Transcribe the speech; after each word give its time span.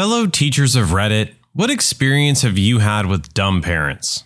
Fellow 0.00 0.26
teachers 0.26 0.76
of 0.76 0.92
Reddit, 0.92 1.34
what 1.52 1.68
experience 1.68 2.40
have 2.40 2.56
you 2.56 2.78
had 2.78 3.04
with 3.04 3.34
dumb 3.34 3.60
parents? 3.60 4.24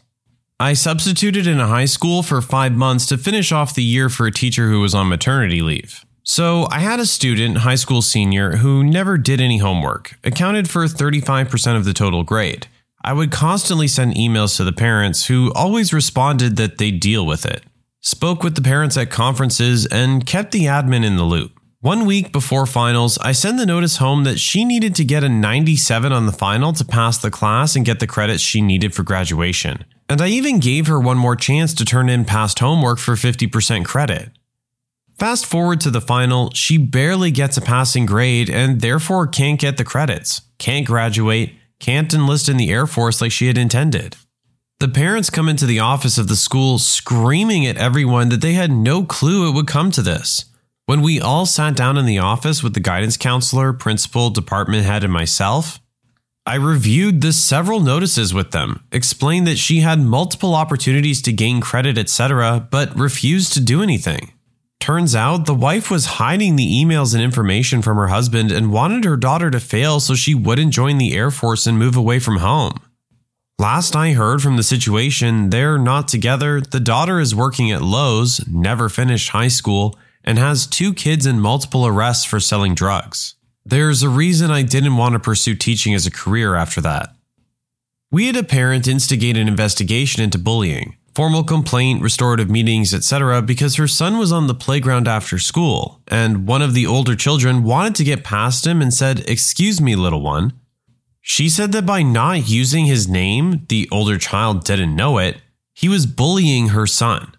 I 0.61 0.73
substituted 0.73 1.49
in 1.49 1.59
a 1.59 1.67
high 1.67 1.87
school 1.87 2.23
for 2.23 2.41
five 2.41 2.71
months 2.77 3.07
to 3.07 3.19
finish 3.19 3.51
off 3.51 3.75
the 3.75 3.83
year 3.83 4.09
for 4.09 4.25
a 4.25 4.31
teacher 4.31 4.69
who 4.69 4.79
was 4.79 4.95
on 4.95 5.09
maternity 5.09 5.63
leave. 5.63 6.05
So 6.23 6.69
I 6.71 6.79
had 6.79 7.01
a 7.01 7.07
student, 7.07 7.57
high 7.57 7.75
school 7.75 8.03
senior, 8.03 8.59
who 8.59 8.85
never 8.85 9.19
did 9.19 9.41
any 9.41 9.59
homework, 9.59 10.17
accounted 10.23 10.71
for 10.71 10.85
35% 10.85 11.77
of 11.77 11.85
the 11.85 11.93
total 11.93 12.23
grade. 12.23 12.69
I 13.03 13.13
would 13.13 13.33
constantly 13.33 13.89
send 13.89 14.15
emails 14.15 14.57
to 14.59 14.63
the 14.63 14.73
parents 14.73 15.27
who 15.27 15.53
always 15.55 15.93
responded 15.93 16.55
that 16.55 16.79
they'd 16.79 17.01
deal 17.01 17.27
with 17.27 17.45
it. 17.45 17.65
Spoke 18.01 18.45
with 18.45 18.55
the 18.55 18.63
parents 18.63 18.97
at 18.97 19.11
conferences 19.11 19.87
and 19.87 20.25
kept 20.25 20.53
the 20.53 20.67
admin 20.67 21.05
in 21.05 21.17
the 21.17 21.25
loop. 21.25 21.59
One 21.85 22.07
week 22.07 22.33
before 22.33 22.65
finals, 22.65 23.19
I 23.19 23.33
send 23.33 23.59
the 23.59 23.67
notice 23.67 23.99
home 23.99 24.25
that 24.25 24.41
she 24.41 24.65
needed 24.65 24.95
to 24.95 25.05
get 25.05 25.23
a 25.23 25.29
97 25.29 26.13
on 26.13 26.25
the 26.25 26.33
final 26.33 26.73
to 26.73 26.83
pass 26.83 27.19
the 27.19 27.31
class 27.31 27.77
and 27.77 27.85
get 27.85 28.01
the 28.01 28.07
credits 28.07 28.43
she 28.43 28.63
needed 28.63 28.95
for 28.95 29.03
graduation. 29.03 29.85
And 30.09 30.23
I 30.23 30.29
even 30.29 30.61
gave 30.61 30.87
her 30.87 30.99
one 30.99 31.19
more 31.19 31.37
chance 31.37 31.75
to 31.75 31.85
turn 31.85 32.09
in 32.09 32.25
past 32.25 32.59
homework 32.59 32.99
for 32.99 33.17
50% 33.17 33.85
credit. 33.85 34.31
Fast 35.19 35.45
forward 35.45 35.83
to 35.83 35.91
the 35.91 36.01
final, 36.01 36.51
she 36.55 36.79
barely 36.79 37.31
gets 37.31 37.59
a 37.59 37.61
passing 37.61 38.07
grade 38.07 38.49
and 38.49 38.81
therefore 38.81 39.27
can't 39.27 39.61
get 39.61 39.77
the 39.77 39.85
credits, 39.85 40.41
can't 40.57 40.87
graduate, 40.87 41.53
can't 41.81 42.15
enlist 42.15 42.49
in 42.49 42.57
the 42.57 42.71
Air 42.71 42.87
Force 42.87 43.21
like 43.21 43.31
she 43.31 43.49
had 43.49 43.59
intended. 43.59 44.17
The 44.81 44.89
parents 44.89 45.29
come 45.29 45.51
into 45.51 45.67
the 45.67 45.81
office 45.81 46.17
of 46.17 46.29
the 46.29 46.37
school 46.37 46.79
screaming 46.79 47.67
at 47.67 47.77
everyone 47.77 48.31
that 48.31 48.41
they 48.41 48.55
had 48.55 48.73
no 48.73 49.05
clue 49.05 49.51
it 49.51 49.53
would 49.53 49.67
come 49.67 49.91
to 49.91 50.01
this. 50.01 50.47
When 50.87 51.01
we 51.01 51.19
all 51.19 51.47
sat 51.47 51.75
down 51.75 51.97
in 51.97 52.05
the 52.05 52.19
office 52.19 52.63
with 52.63 52.75
the 52.75 52.81
guidance 52.81 53.17
counselor, 53.17 53.73
principal, 53.73 54.29
department 54.29 54.85
head, 54.85 55.03
and 55.03 55.13
myself, 55.13 55.81
I 56.45 56.57
reviewed 56.57 57.23
the 57.23 57.33
several 57.33 57.81
notices 57.81 58.35
with 58.35 58.51
them, 58.51 58.85
explained 58.93 59.47
that 59.47 59.57
she 59.57 59.81
had 59.81 59.99
multiple 59.99 60.55
opportunities 60.55 61.23
to 61.23 61.33
gain 61.33 61.63
credit, 61.63 61.97
etc., 61.97 62.69
but 62.71 62.95
refused 62.99 63.55
to 63.55 63.63
do 63.63 63.83
anything. 63.83 64.35
Turns 64.79 65.15
out 65.15 65.47
the 65.47 65.55
wife 65.55 65.91
was 65.91 66.21
hiding 66.21 66.57
the 66.57 66.71
emails 66.71 67.15
and 67.15 67.23
information 67.23 67.81
from 67.81 67.97
her 67.97 68.09
husband 68.09 68.53
and 68.53 68.71
wanted 68.71 69.05
her 69.05 69.17
daughter 69.17 69.51
to 69.51 69.61
fail 69.61 70.01
so 70.01 70.15
she 70.15 70.35
wouldn't 70.35 70.75
join 70.75 70.99
the 70.99 71.17
Air 71.17 71.31
Force 71.31 71.67
and 71.67 71.79
move 71.79 71.97
away 71.97 72.19
from 72.19 72.37
home. 72.37 72.79
Last 73.59 73.97
I 73.97 74.13
heard 74.13 74.43
from 74.43 74.59
the 74.59 74.63
situation, 74.63 75.49
they're 75.49 75.79
not 75.79 76.09
together. 76.09 76.61
The 76.61 76.81
daughter 76.81 77.21
is 77.21 77.35
working 77.35 77.73
at 77.73 77.81
Lowe's, 77.81 78.47
never 78.47 78.91
finished 78.91 79.31
high 79.31 79.49
school, 79.49 79.99
and 80.25 80.39
has 80.39 80.67
two 80.67 80.95
kids 80.95 81.27
and 81.27 81.41
multiple 81.41 81.87
arrests 81.87 82.25
for 82.25 82.41
selling 82.41 82.75
drugs. 82.75 83.35
There's 83.65 84.03
a 84.03 84.09
reason 84.09 84.51
I 84.51 84.63
didn't 84.63 84.97
want 84.97 85.15
to 85.15 85.19
pursue 85.19 85.55
teaching 85.55 85.95
as 85.95 86.07
a 86.07 86.11
career 86.11 86.55
after 86.55 86.81
that. 86.83 87.15
We 88.11 88.27
had 88.27 88.37
a 88.37 88.45
parent 88.45 88.87
instigate 88.87 89.37
an 89.37 89.49
investigation 89.49 90.23
into 90.23 90.39
bullying, 90.39 90.97
formal 91.15 91.45
complaint, 91.45 92.03
restorative 92.03 92.51
meetings, 92.51 92.93
etc., 92.93 93.43
because 93.43 93.77
her 93.77 93.89
son 93.89 94.19
was 94.19 94.33
on 94.33 94.47
the 94.47 94.55
playground 94.55 95.09
after 95.09 95.39
school, 95.39 96.01
and 96.09 96.47
one 96.47 96.63
of 96.63 96.75
the 96.75 96.87
older 96.87 97.17
children 97.17 97.65
wanted 97.65 97.95
to 97.97 98.05
get 98.05 98.25
past 98.25 98.67
him 98.67 98.83
and 98.83 98.93
said, 98.93 99.29
Excuse 99.29 99.81
me, 99.81 99.97
little 99.97 100.21
one. 100.21 100.53
She 101.21 101.49
said 101.49 101.73
that 101.73 101.87
by 101.87 102.03
not 102.03 102.49
using 102.49 102.85
his 102.85 103.09
name, 103.09 103.65
the 103.69 103.89
older 103.91 104.19
child 104.19 104.65
didn't 104.65 104.95
know 104.95 105.19
it, 105.19 105.39
he 105.73 105.89
was 105.89 106.07
bullying 106.07 106.69
her 106.69 106.87
son. 106.87 107.34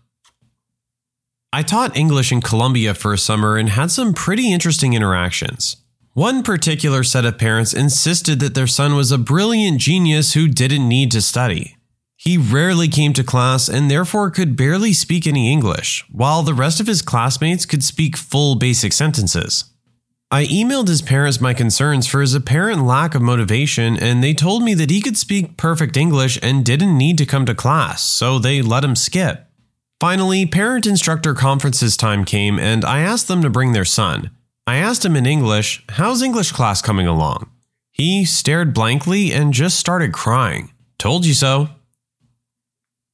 I 1.56 1.61
taught 1.61 1.95
English 1.95 2.34
in 2.34 2.42
Colombia 2.42 2.94
for 2.94 3.14
a 3.14 3.17
summer 3.17 3.56
and 3.56 3.70
had 3.70 3.89
some 3.89 4.14
pretty 4.14 4.52
interesting 4.52 4.92
interactions. 4.92 5.78
One 6.11 6.44
particular 6.44 7.02
set 7.02 7.23
of 7.23 7.38
parents 7.38 7.73
insisted 7.73 8.42
that 8.42 8.56
their 8.56 8.67
son 8.67 8.94
was 8.94 9.09
a 9.09 9.17
brilliant 9.17 9.80
genius 9.80 10.33
who 10.33 10.50
didn't 10.50 10.86
need 10.86 11.11
to 11.11 11.22
study. 11.22 11.78
He 12.17 12.38
rarely 12.38 12.89
came 12.89 13.14
to 13.14 13.23
class 13.23 13.70
and 13.70 13.89
therefore 13.89 14.31
could 14.31 14.58
barely 14.58 14.92
speak 14.92 15.26
any 15.26 15.50
English, 15.50 16.04
while 16.11 16.44
the 16.44 16.54
rest 16.54 16.82
of 16.82 16.88
his 16.88 17.02
classmates 17.02 17.65
could 17.65 17.86
speak 17.86 18.17
full 18.17 18.55
basic 18.55 18.92
sentences. 18.92 19.64
I 20.30 20.48
emailed 20.48 20.89
his 20.89 21.02
parents 21.02 21.39
my 21.39 21.54
concerns 21.54 22.05
for 22.05 22.20
his 22.20 22.33
apparent 22.33 22.83
lack 22.83 23.15
of 23.15 23.21
motivation, 23.21 23.95
and 23.95 24.21
they 24.21 24.33
told 24.33 24.61
me 24.61 24.73
that 24.73 24.89
he 24.89 25.02
could 25.02 25.15
speak 25.15 25.55
perfect 25.55 25.95
English 25.95 26.38
and 26.44 26.65
didn't 26.65 26.98
need 26.98 27.17
to 27.20 27.26
come 27.26 27.45
to 27.45 27.55
class, 27.55 28.04
so 28.04 28.39
they 28.39 28.61
let 28.61 28.83
him 28.83 28.98
skip. 28.98 29.49
Finally, 30.00 30.45
parent 30.45 30.86
instructor 30.86 31.33
conferences 31.33 31.95
time 31.95 32.26
came 32.26 32.60
and 32.60 32.83
I 32.83 33.00
asked 33.00 33.28
them 33.28 33.42
to 33.42 33.50
bring 33.50 33.72
their 33.72 33.86
son. 33.86 34.32
I 34.67 34.76
asked 34.78 35.06
him 35.06 35.16
in 35.16 35.26
English, 35.26 35.86
How's 35.89 36.22
English 36.22 36.52
class 36.52 36.82
coming 36.82 37.08
along? 37.08 37.50
He 37.92 38.26
stared 38.26 38.73
blankly 38.73 39.32
and 39.32 39.54
just 39.54 39.80
started 39.80 40.11
crying. 40.11 40.73
Told 40.98 41.26
you 41.26 41.33
so. 41.33 41.70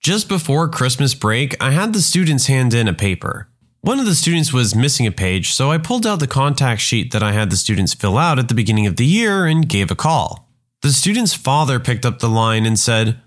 Just 0.01 0.27
before 0.27 0.67
Christmas 0.67 1.13
break, 1.13 1.55
I 1.61 1.69
had 1.69 1.93
the 1.93 2.01
students 2.01 2.47
hand 2.47 2.73
in 2.73 2.87
a 2.87 2.93
paper. 2.93 3.47
One 3.81 3.99
of 3.99 4.05
the 4.05 4.15
students 4.15 4.51
was 4.51 4.73
missing 4.73 5.05
a 5.05 5.11
page, 5.11 5.51
so 5.51 5.71
I 5.71 5.77
pulled 5.77 6.07
out 6.07 6.19
the 6.19 6.27
contact 6.27 6.81
sheet 6.81 7.11
that 7.13 7.21
I 7.21 7.33
had 7.33 7.51
the 7.51 7.57
students 7.57 7.93
fill 7.93 8.17
out 8.17 8.39
at 8.39 8.47
the 8.47 8.55
beginning 8.55 8.87
of 8.87 8.95
the 8.95 9.05
year 9.05 9.45
and 9.45 9.69
gave 9.69 9.91
a 9.91 9.95
call. 9.95 10.49
The 10.81 10.91
student's 10.91 11.35
father 11.35 11.79
picked 11.79 12.05
up 12.05 12.19
the 12.19 12.29
line 12.29 12.65
and 12.65 12.79
said, 12.79 13.21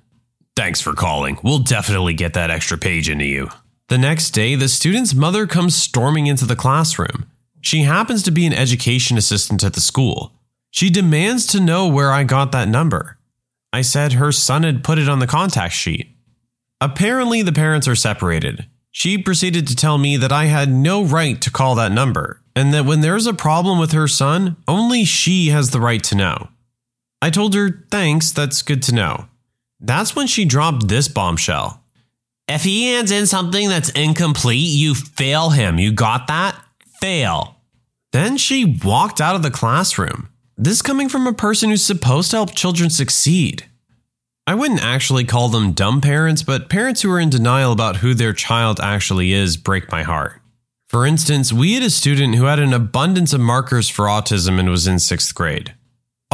Thanks 0.56 0.80
for 0.80 0.92
calling. 0.92 1.38
We'll 1.42 1.58
definitely 1.58 2.14
get 2.14 2.34
that 2.34 2.50
extra 2.50 2.78
page 2.78 3.10
into 3.10 3.24
you. 3.24 3.48
The 3.88 3.98
next 3.98 4.30
day, 4.30 4.54
the 4.54 4.68
student's 4.68 5.12
mother 5.12 5.46
comes 5.46 5.74
storming 5.74 6.26
into 6.28 6.46
the 6.46 6.56
classroom. 6.56 7.26
She 7.60 7.80
happens 7.80 8.22
to 8.22 8.30
be 8.30 8.46
an 8.46 8.52
education 8.52 9.18
assistant 9.18 9.64
at 9.64 9.72
the 9.72 9.80
school. 9.80 10.32
She 10.70 10.90
demands 10.90 11.46
to 11.48 11.60
know 11.60 11.88
where 11.88 12.12
I 12.12 12.24
got 12.24 12.52
that 12.52 12.68
number. 12.68 13.18
I 13.72 13.82
said 13.82 14.14
her 14.14 14.30
son 14.30 14.62
had 14.62 14.84
put 14.84 14.98
it 14.98 15.08
on 15.08 15.18
the 15.18 15.26
contact 15.26 15.74
sheet. 15.74 16.16
Apparently, 16.80 17.42
the 17.42 17.52
parents 17.52 17.88
are 17.88 17.96
separated. 17.96 18.66
She 18.92 19.18
proceeded 19.18 19.66
to 19.66 19.76
tell 19.76 19.98
me 19.98 20.16
that 20.16 20.30
I 20.30 20.44
had 20.44 20.70
no 20.70 21.02
right 21.02 21.40
to 21.40 21.50
call 21.50 21.74
that 21.74 21.90
number, 21.90 22.40
and 22.54 22.72
that 22.72 22.84
when 22.84 23.00
there's 23.00 23.26
a 23.26 23.34
problem 23.34 23.80
with 23.80 23.90
her 23.90 24.06
son, 24.06 24.56
only 24.68 25.04
she 25.04 25.48
has 25.48 25.70
the 25.70 25.80
right 25.80 26.02
to 26.04 26.14
know. 26.14 26.48
I 27.20 27.30
told 27.30 27.54
her, 27.54 27.84
thanks, 27.90 28.30
that's 28.30 28.62
good 28.62 28.82
to 28.84 28.94
know. 28.94 29.26
That's 29.84 30.16
when 30.16 30.26
she 30.26 30.46
dropped 30.46 30.88
this 30.88 31.08
bombshell. 31.08 31.82
If 32.48 32.64
he 32.64 32.92
hands 32.92 33.10
in 33.10 33.26
something 33.26 33.68
that's 33.68 33.90
incomplete, 33.90 34.68
you 34.68 34.94
fail 34.94 35.50
him. 35.50 35.78
You 35.78 35.92
got 35.92 36.26
that? 36.28 36.58
Fail. 37.00 37.56
Then 38.12 38.38
she 38.38 38.78
walked 38.82 39.20
out 39.20 39.34
of 39.36 39.42
the 39.42 39.50
classroom. 39.50 40.28
This 40.56 40.80
coming 40.80 41.08
from 41.08 41.26
a 41.26 41.34
person 41.34 41.68
who's 41.68 41.84
supposed 41.84 42.30
to 42.30 42.36
help 42.36 42.54
children 42.54 42.88
succeed. 42.88 43.66
I 44.46 44.54
wouldn't 44.54 44.82
actually 44.82 45.24
call 45.24 45.48
them 45.48 45.72
dumb 45.72 46.00
parents, 46.00 46.42
but 46.42 46.70
parents 46.70 47.02
who 47.02 47.10
are 47.10 47.20
in 47.20 47.30
denial 47.30 47.72
about 47.72 47.96
who 47.96 48.14
their 48.14 48.32
child 48.32 48.80
actually 48.80 49.32
is 49.32 49.56
break 49.56 49.90
my 49.90 50.02
heart. 50.02 50.40
For 50.86 51.06
instance, 51.06 51.52
we 51.52 51.74
had 51.74 51.82
a 51.82 51.90
student 51.90 52.36
who 52.36 52.44
had 52.44 52.58
an 52.58 52.72
abundance 52.72 53.32
of 53.32 53.40
markers 53.40 53.88
for 53.88 54.06
autism 54.06 54.58
and 54.60 54.70
was 54.70 54.86
in 54.86 54.98
sixth 54.98 55.34
grade. 55.34 55.74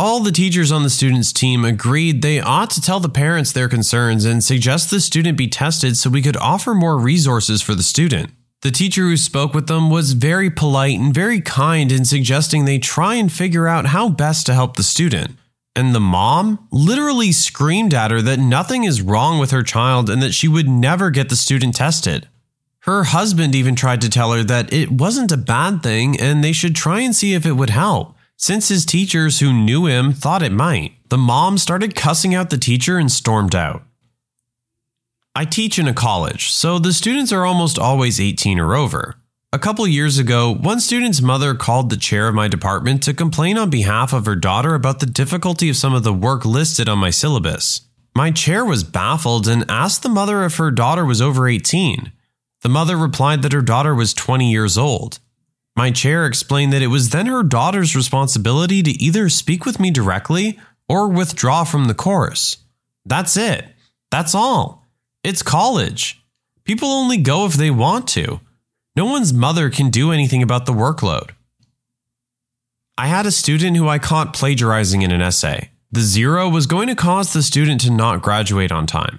All 0.01 0.21
the 0.21 0.33
teachers 0.33 0.73
on 0.73 0.83
the 0.83 0.89
students' 0.89 1.31
team 1.31 1.63
agreed 1.63 2.23
they 2.23 2.41
ought 2.41 2.71
to 2.71 2.81
tell 2.81 3.01
the 3.01 3.11
parents 3.11 3.53
their 3.53 3.69
concerns 3.69 4.25
and 4.25 4.43
suggest 4.43 4.91
the 4.91 4.99
student 4.99 5.37
be 5.37 5.47
tested 5.47 5.95
so 5.95 6.09
we 6.09 6.23
could 6.23 6.39
offer 6.39 6.75
more 6.75 6.97
resources 6.97 7.61
for 7.61 7.75
the 7.75 7.83
student. 7.83 8.31
The 8.63 8.71
teacher 8.71 9.03
who 9.03 9.19
spoke 9.19 9.53
with 9.53 9.67
them 9.67 9.91
was 9.91 10.15
very 10.15 10.49
polite 10.49 10.99
and 10.99 11.13
very 11.13 11.43
kind 11.43 11.93
in 11.93 12.07
suggesting 12.07 12.65
they 12.65 12.79
try 12.79 13.17
and 13.17 13.31
figure 13.31 13.69
out 13.69 13.89
how 13.89 14.09
best 14.09 14.47
to 14.47 14.55
help 14.55 14.77
the 14.77 14.83
student. 14.83 15.37
And 15.77 15.95
the 15.95 16.01
mom 16.01 16.67
literally 16.73 17.31
screamed 17.31 17.93
at 17.93 18.11
her 18.11 18.23
that 18.23 18.39
nothing 18.39 18.85
is 18.85 19.03
wrong 19.03 19.39
with 19.39 19.51
her 19.51 19.63
child 19.63 20.09
and 20.09 20.23
that 20.23 20.33
she 20.33 20.49
would 20.49 20.67
never 20.67 21.11
get 21.11 21.29
the 21.29 21.37
student 21.37 21.75
tested. 21.75 22.27
Her 22.85 23.05
husband 23.05 23.55
even 23.55 23.77
tried 23.77 24.01
to 24.01 24.09
tell 24.09 24.33
her 24.33 24.45
that 24.45 24.73
it 24.73 24.91
wasn't 24.91 25.31
a 25.31 25.37
bad 25.37 25.83
thing 25.83 26.19
and 26.19 26.43
they 26.43 26.53
should 26.53 26.75
try 26.75 27.01
and 27.01 27.15
see 27.15 27.35
if 27.35 27.45
it 27.45 27.53
would 27.53 27.69
help 27.69 28.17
since 28.41 28.69
his 28.69 28.87
teachers 28.87 29.41
who 29.41 29.53
knew 29.53 29.85
him 29.85 30.15
thought 30.15 30.43
it 30.43 30.51
might. 30.51 30.95
The 31.11 31.19
mom 31.19 31.59
started 31.59 31.95
cussing 31.95 32.35
out 32.35 32.49
the 32.49 32.57
teacher 32.57 32.97
and 32.97 33.13
stormed 33.13 33.55
out. 33.55 33.83
I 35.35 35.45
teach 35.45 35.79
in 35.79 35.87
a 35.87 35.93
college, 35.93 36.51
so 36.51 36.79
the 36.79 36.95
students 36.95 37.33
are 37.33 37.45
almost 37.45 37.79
always 37.79 38.19
18 38.19 38.59
or 38.59 38.75
over. 38.75 39.17
A 39.53 39.59
couple 39.59 39.87
years 39.87 40.17
ago, 40.17 40.55
one 40.55 40.81
student's 40.81 41.21
mother 41.21 41.55
called 41.55 41.91
the 41.91 41.99
chair 41.99 42.29
of 42.29 42.35
my 42.35 42.49
department 42.49 43.03
to 43.03 43.13
complain 43.13 43.59
on 43.59 43.69
behalf 43.69 44.15
of 44.15 44.25
her 44.25 44.37
daughter 44.37 44.75
about 44.75 45.01
the 45.01 45.07
difficulty 45.07 45.69
of 45.69 45.77
some 45.77 45.93
of 45.93 46.03
the 46.03 46.15
work 46.15 46.47
listed 46.47 46.89
on 46.89 46.97
my 46.97 47.11
syllabus. 47.11 47.83
My 48.15 48.31
chair 48.31 48.65
was 48.65 48.85
baffled 48.85 49.49
and 49.49 49.71
asked 49.71 50.03
the 50.03 50.09
mother 50.09 50.45
if 50.45 50.57
her 50.57 50.71
daughter 50.71 51.05
was 51.05 51.21
over 51.21 51.47
18. 51.47 52.11
The 52.63 52.69
mother 52.71 52.97
replied 52.97 53.43
that 53.43 53.53
her 53.53 53.61
daughter 53.61 53.95
was 53.95 54.15
20 54.15 54.51
years 54.51 54.79
old. 54.79 55.19
My 55.81 55.91
chair 55.91 56.27
explained 56.27 56.75
that 56.75 56.83
it 56.83 56.89
was 56.89 57.09
then 57.09 57.25
her 57.25 57.43
daughter's 57.43 57.97
responsibility 57.97 58.83
to 58.83 58.91
either 59.03 59.31
speak 59.31 59.65
with 59.65 59.81
me 59.81 59.91
directly 59.91 60.61
or 60.91 61.09
withdraw 61.09 61.65
from 61.65 61.87
the 61.87 61.95
course. 61.95 62.59
That's 63.07 63.35
it. 63.35 63.65
That's 64.11 64.35
all. 64.35 64.87
It's 65.25 65.43
college. 65.43 66.23
People 66.65 66.91
only 66.91 67.17
go 67.17 67.47
if 67.47 67.55
they 67.55 67.71
want 67.71 68.07
to. 68.09 68.41
No 68.95 69.07
one's 69.07 69.33
mother 69.33 69.71
can 69.71 69.89
do 69.89 70.13
anything 70.13 70.43
about 70.43 70.67
the 70.67 70.75
workload. 70.75 71.31
I 72.99 73.07
had 73.07 73.25
a 73.25 73.33
student 73.33 73.79
who 73.79 73.89
I 73.89 73.99
caught 73.99 74.35
plagiarizing 74.35 75.01
in 75.01 75.11
an 75.11 75.23
essay. 75.23 75.71
The 75.91 76.03
zero 76.03 76.47
was 76.47 76.67
going 76.67 76.89
to 76.89 76.95
cause 76.95 77.33
the 77.33 77.43
student 77.43 77.81
to 77.81 77.91
not 77.91 78.21
graduate 78.21 78.71
on 78.71 78.87
time. 78.87 79.19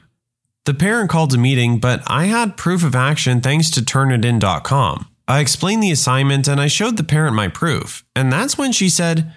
The 0.65 0.75
parent 0.75 1.09
called 1.09 1.33
a 1.33 1.39
meeting, 1.39 1.79
but 1.79 2.03
I 2.05 2.25
had 2.25 2.55
proof 2.55 2.83
of 2.83 2.93
action 2.93 3.41
thanks 3.41 3.71
to 3.71 3.81
Turnitin.com. 3.81 5.07
I 5.31 5.39
explained 5.39 5.81
the 5.81 5.91
assignment 5.91 6.49
and 6.49 6.59
I 6.59 6.67
showed 6.67 6.97
the 6.97 7.05
parent 7.05 7.37
my 7.37 7.47
proof, 7.47 8.03
and 8.17 8.29
that's 8.29 8.57
when 8.57 8.73
she 8.73 8.89
said, 8.89 9.33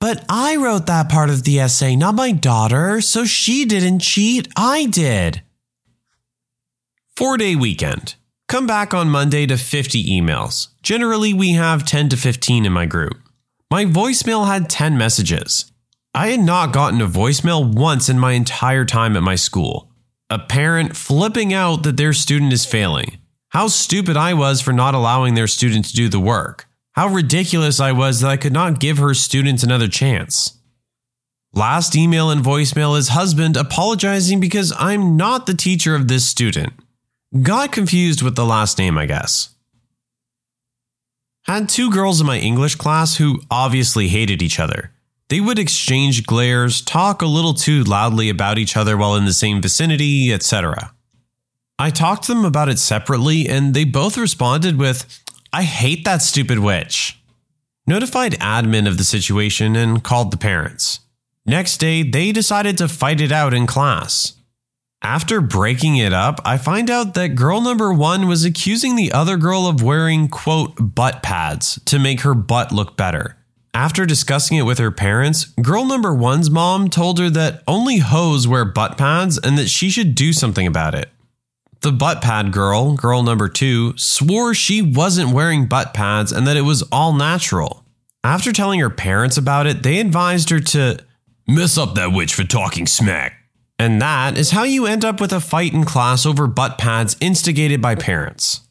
But 0.00 0.24
I 0.28 0.56
wrote 0.56 0.86
that 0.86 1.08
part 1.08 1.30
of 1.30 1.44
the 1.44 1.60
essay, 1.60 1.94
not 1.94 2.16
my 2.16 2.32
daughter, 2.32 3.00
so 3.00 3.24
she 3.24 3.64
didn't 3.64 4.00
cheat, 4.00 4.48
I 4.56 4.86
did. 4.86 5.42
Four 7.16 7.36
day 7.36 7.54
weekend. 7.54 8.16
Come 8.48 8.66
back 8.66 8.92
on 8.92 9.08
Monday 9.08 9.46
to 9.46 9.56
50 9.56 10.02
emails. 10.20 10.66
Generally, 10.82 11.34
we 11.34 11.52
have 11.52 11.84
10 11.84 12.08
to 12.08 12.16
15 12.16 12.66
in 12.66 12.72
my 12.72 12.86
group. 12.86 13.16
My 13.70 13.84
voicemail 13.84 14.48
had 14.48 14.68
10 14.68 14.98
messages. 14.98 15.70
I 16.12 16.30
had 16.30 16.40
not 16.40 16.72
gotten 16.72 17.00
a 17.00 17.06
voicemail 17.06 17.72
once 17.72 18.08
in 18.08 18.18
my 18.18 18.32
entire 18.32 18.84
time 18.84 19.16
at 19.16 19.22
my 19.22 19.36
school. 19.36 19.92
A 20.28 20.40
parent 20.40 20.96
flipping 20.96 21.54
out 21.54 21.84
that 21.84 21.96
their 21.96 22.12
student 22.12 22.52
is 22.52 22.66
failing. 22.66 23.18
How 23.56 23.68
stupid 23.68 24.18
I 24.18 24.34
was 24.34 24.60
for 24.60 24.74
not 24.74 24.94
allowing 24.94 25.32
their 25.32 25.46
student 25.46 25.86
to 25.86 25.94
do 25.94 26.10
the 26.10 26.20
work. 26.20 26.68
How 26.92 27.08
ridiculous 27.08 27.80
I 27.80 27.90
was 27.92 28.20
that 28.20 28.28
I 28.28 28.36
could 28.36 28.52
not 28.52 28.80
give 28.80 28.98
her 28.98 29.14
student 29.14 29.62
another 29.62 29.88
chance. 29.88 30.58
Last 31.54 31.96
email 31.96 32.28
and 32.28 32.44
voicemail 32.44 32.98
is 32.98 33.08
husband 33.08 33.56
apologizing 33.56 34.40
because 34.40 34.74
I'm 34.78 35.16
not 35.16 35.46
the 35.46 35.54
teacher 35.54 35.94
of 35.94 36.06
this 36.06 36.26
student. 36.26 36.74
Got 37.40 37.72
confused 37.72 38.20
with 38.20 38.36
the 38.36 38.44
last 38.44 38.76
name, 38.76 38.98
I 38.98 39.06
guess. 39.06 39.54
Had 41.44 41.70
two 41.70 41.90
girls 41.90 42.20
in 42.20 42.26
my 42.26 42.38
English 42.38 42.74
class 42.74 43.16
who 43.16 43.40
obviously 43.50 44.08
hated 44.08 44.42
each 44.42 44.60
other. 44.60 44.92
They 45.30 45.40
would 45.40 45.58
exchange 45.58 46.26
glares, 46.26 46.82
talk 46.82 47.22
a 47.22 47.26
little 47.26 47.54
too 47.54 47.84
loudly 47.84 48.28
about 48.28 48.58
each 48.58 48.76
other 48.76 48.98
while 48.98 49.14
in 49.14 49.24
the 49.24 49.32
same 49.32 49.62
vicinity, 49.62 50.30
etc. 50.30 50.92
I 51.78 51.90
talked 51.90 52.24
to 52.24 52.34
them 52.34 52.44
about 52.44 52.70
it 52.70 52.78
separately, 52.78 53.48
and 53.48 53.74
they 53.74 53.84
both 53.84 54.16
responded 54.16 54.78
with, 54.78 55.22
I 55.52 55.62
hate 55.62 56.04
that 56.04 56.22
stupid 56.22 56.58
witch. 56.58 57.20
Notified 57.86 58.32
admin 58.34 58.88
of 58.88 58.96
the 58.96 59.04
situation 59.04 59.76
and 59.76 60.02
called 60.02 60.30
the 60.30 60.38
parents. 60.38 61.00
Next 61.44 61.78
day, 61.78 62.02
they 62.02 62.32
decided 62.32 62.78
to 62.78 62.88
fight 62.88 63.20
it 63.20 63.30
out 63.30 63.52
in 63.52 63.66
class. 63.66 64.32
After 65.02 65.40
breaking 65.40 65.98
it 65.98 66.12
up, 66.12 66.40
I 66.44 66.56
find 66.56 66.90
out 66.90 67.14
that 67.14 67.36
girl 67.36 67.60
number 67.60 67.92
one 67.92 68.26
was 68.26 68.44
accusing 68.44 68.96
the 68.96 69.12
other 69.12 69.36
girl 69.36 69.66
of 69.66 69.82
wearing, 69.82 70.28
quote, 70.28 70.94
butt 70.94 71.22
pads 71.22 71.78
to 71.84 71.98
make 71.98 72.22
her 72.22 72.34
butt 72.34 72.72
look 72.72 72.96
better. 72.96 73.36
After 73.74 74.06
discussing 74.06 74.56
it 74.56 74.62
with 74.62 74.78
her 74.78 74.90
parents, 74.90 75.44
girl 75.62 75.84
number 75.84 76.14
one's 76.14 76.50
mom 76.50 76.88
told 76.88 77.18
her 77.18 77.28
that 77.30 77.62
only 77.68 77.98
hoes 77.98 78.48
wear 78.48 78.64
butt 78.64 78.96
pads 78.96 79.38
and 79.38 79.58
that 79.58 79.68
she 79.68 79.90
should 79.90 80.14
do 80.14 80.32
something 80.32 80.66
about 80.66 80.94
it. 80.94 81.10
The 81.80 81.92
butt 81.92 82.22
pad 82.22 82.52
girl, 82.52 82.94
girl 82.94 83.22
number 83.22 83.48
two, 83.48 83.96
swore 83.96 84.54
she 84.54 84.82
wasn't 84.82 85.32
wearing 85.32 85.66
butt 85.66 85.94
pads 85.94 86.32
and 86.32 86.46
that 86.46 86.56
it 86.56 86.62
was 86.62 86.82
all 86.90 87.12
natural. 87.12 87.84
After 88.24 88.52
telling 88.52 88.80
her 88.80 88.90
parents 88.90 89.36
about 89.36 89.66
it, 89.66 89.82
they 89.82 90.00
advised 90.00 90.50
her 90.50 90.60
to 90.60 90.98
mess 91.46 91.78
up 91.78 91.94
that 91.94 92.12
witch 92.12 92.34
for 92.34 92.44
talking 92.44 92.86
smack. 92.86 93.34
And 93.78 94.00
that 94.00 94.36
is 94.38 94.50
how 94.50 94.64
you 94.64 94.86
end 94.86 95.04
up 95.04 95.20
with 95.20 95.32
a 95.32 95.40
fight 95.40 95.74
in 95.74 95.84
class 95.84 96.24
over 96.26 96.46
butt 96.46 96.78
pads 96.78 97.16
instigated 97.20 97.80
by 97.82 97.94
parents. 97.94 98.62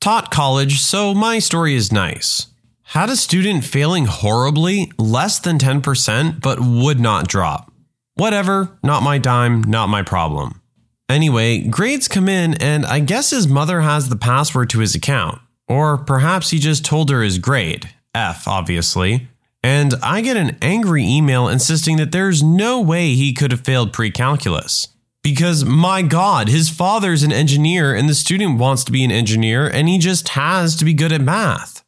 Taught 0.00 0.30
college, 0.30 0.80
so 0.80 1.12
my 1.12 1.38
story 1.38 1.74
is 1.74 1.92
nice. 1.92 2.48
Had 2.88 3.10
a 3.10 3.16
student 3.16 3.64
failing 3.64 4.06
horribly, 4.06 4.92
less 4.98 5.38
than 5.38 5.58
10%, 5.58 6.40
but 6.40 6.60
would 6.60 7.00
not 7.00 7.26
drop. 7.26 7.72
Whatever, 8.14 8.78
not 8.82 9.02
my 9.02 9.18
dime, 9.18 9.62
not 9.62 9.88
my 9.88 10.02
problem. 10.02 10.60
Anyway, 11.08 11.60
grades 11.60 12.08
come 12.08 12.28
in, 12.28 12.54
and 12.54 12.86
I 12.86 13.00
guess 13.00 13.30
his 13.30 13.46
mother 13.46 13.82
has 13.82 14.08
the 14.08 14.16
password 14.16 14.70
to 14.70 14.80
his 14.80 14.94
account. 14.94 15.40
Or 15.68 15.98
perhaps 15.98 16.50
he 16.50 16.58
just 16.58 16.84
told 16.84 17.10
her 17.10 17.22
his 17.22 17.38
grade, 17.38 17.90
F, 18.14 18.46
obviously. 18.48 19.28
And 19.62 19.94
I 20.02 20.20
get 20.20 20.36
an 20.36 20.56
angry 20.60 21.04
email 21.04 21.48
insisting 21.48 21.96
that 21.96 22.12
there's 22.12 22.42
no 22.42 22.80
way 22.80 23.14
he 23.14 23.32
could 23.32 23.50
have 23.50 23.62
failed 23.62 23.92
pre 23.92 24.10
calculus. 24.10 24.88
Because, 25.22 25.64
my 25.64 26.02
God, 26.02 26.48
his 26.48 26.68
father's 26.68 27.22
an 27.22 27.32
engineer 27.32 27.94
and 27.94 28.06
the 28.06 28.14
student 28.14 28.58
wants 28.58 28.84
to 28.84 28.92
be 28.92 29.04
an 29.04 29.10
engineer 29.10 29.66
and 29.66 29.88
he 29.88 29.96
just 29.96 30.28
has 30.30 30.76
to 30.76 30.84
be 30.84 30.92
good 30.92 31.12
at 31.12 31.22
math. 31.22 31.82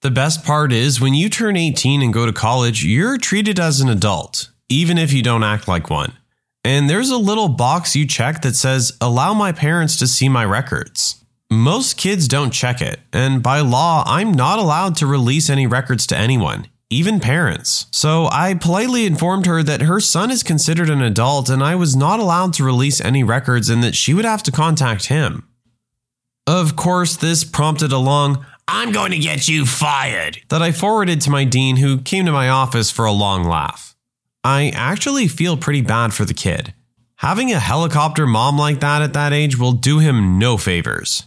The 0.00 0.12
best 0.12 0.44
part 0.44 0.72
is 0.72 1.00
when 1.00 1.14
you 1.14 1.28
turn 1.28 1.56
18 1.56 2.02
and 2.02 2.12
go 2.12 2.24
to 2.24 2.32
college, 2.32 2.84
you're 2.84 3.18
treated 3.18 3.58
as 3.58 3.80
an 3.80 3.88
adult, 3.88 4.50
even 4.68 4.96
if 4.96 5.12
you 5.12 5.24
don't 5.24 5.42
act 5.42 5.66
like 5.66 5.90
one. 5.90 6.12
And 6.64 6.88
there's 6.88 7.10
a 7.10 7.16
little 7.16 7.48
box 7.48 7.96
you 7.96 8.06
check 8.06 8.42
that 8.42 8.56
says, 8.56 8.96
Allow 9.00 9.34
my 9.34 9.52
parents 9.52 9.96
to 9.98 10.06
see 10.06 10.28
my 10.28 10.44
records. 10.44 11.24
Most 11.50 11.96
kids 11.96 12.28
don't 12.28 12.52
check 12.52 12.82
it, 12.82 13.00
and 13.10 13.42
by 13.42 13.60
law, 13.60 14.04
I'm 14.06 14.32
not 14.32 14.58
allowed 14.58 14.96
to 14.96 15.06
release 15.06 15.48
any 15.48 15.66
records 15.66 16.06
to 16.08 16.16
anyone, 16.16 16.66
even 16.90 17.20
parents. 17.20 17.86
So 17.90 18.28
I 18.30 18.52
politely 18.52 19.06
informed 19.06 19.46
her 19.46 19.62
that 19.62 19.80
her 19.80 19.98
son 19.98 20.30
is 20.30 20.42
considered 20.42 20.90
an 20.90 21.00
adult 21.00 21.48
and 21.48 21.64
I 21.64 21.74
was 21.74 21.96
not 21.96 22.20
allowed 22.20 22.52
to 22.54 22.64
release 22.64 23.00
any 23.00 23.24
records 23.24 23.70
and 23.70 23.82
that 23.82 23.94
she 23.94 24.12
would 24.12 24.26
have 24.26 24.42
to 24.42 24.52
contact 24.52 25.06
him. 25.06 25.48
Of 26.46 26.76
course, 26.76 27.16
this 27.16 27.44
prompted 27.44 27.92
a 27.92 27.98
long, 27.98 28.44
I'm 28.66 28.92
going 28.92 29.12
to 29.12 29.18
get 29.18 29.48
you 29.48 29.64
fired, 29.64 30.42
that 30.50 30.60
I 30.60 30.72
forwarded 30.72 31.22
to 31.22 31.30
my 31.30 31.44
dean, 31.44 31.76
who 31.76 31.98
came 31.98 32.26
to 32.26 32.32
my 32.32 32.50
office 32.50 32.90
for 32.90 33.06
a 33.06 33.12
long 33.12 33.44
laugh. 33.44 33.96
I 34.50 34.72
actually 34.74 35.28
feel 35.28 35.58
pretty 35.58 35.82
bad 35.82 36.14
for 36.14 36.24
the 36.24 36.32
kid. 36.32 36.72
Having 37.16 37.52
a 37.52 37.58
helicopter 37.58 38.26
mom 38.26 38.56
like 38.56 38.80
that 38.80 39.02
at 39.02 39.12
that 39.12 39.30
age 39.30 39.58
will 39.58 39.72
do 39.72 39.98
him 39.98 40.38
no 40.38 40.56
favors. 40.56 41.24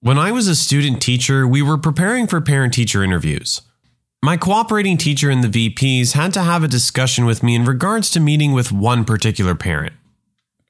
When 0.00 0.18
I 0.18 0.32
was 0.32 0.48
a 0.48 0.56
student 0.56 1.00
teacher, 1.00 1.46
we 1.46 1.62
were 1.62 1.78
preparing 1.78 2.26
for 2.26 2.40
parent 2.40 2.74
teacher 2.74 3.04
interviews. 3.04 3.62
My 4.20 4.36
cooperating 4.36 4.96
teacher 4.96 5.30
and 5.30 5.44
the 5.44 5.68
VPs 5.68 6.14
had 6.14 6.32
to 6.32 6.42
have 6.42 6.64
a 6.64 6.68
discussion 6.68 7.26
with 7.26 7.44
me 7.44 7.54
in 7.54 7.64
regards 7.64 8.10
to 8.10 8.18
meeting 8.18 8.50
with 8.50 8.72
one 8.72 9.04
particular 9.04 9.54
parent. 9.54 9.94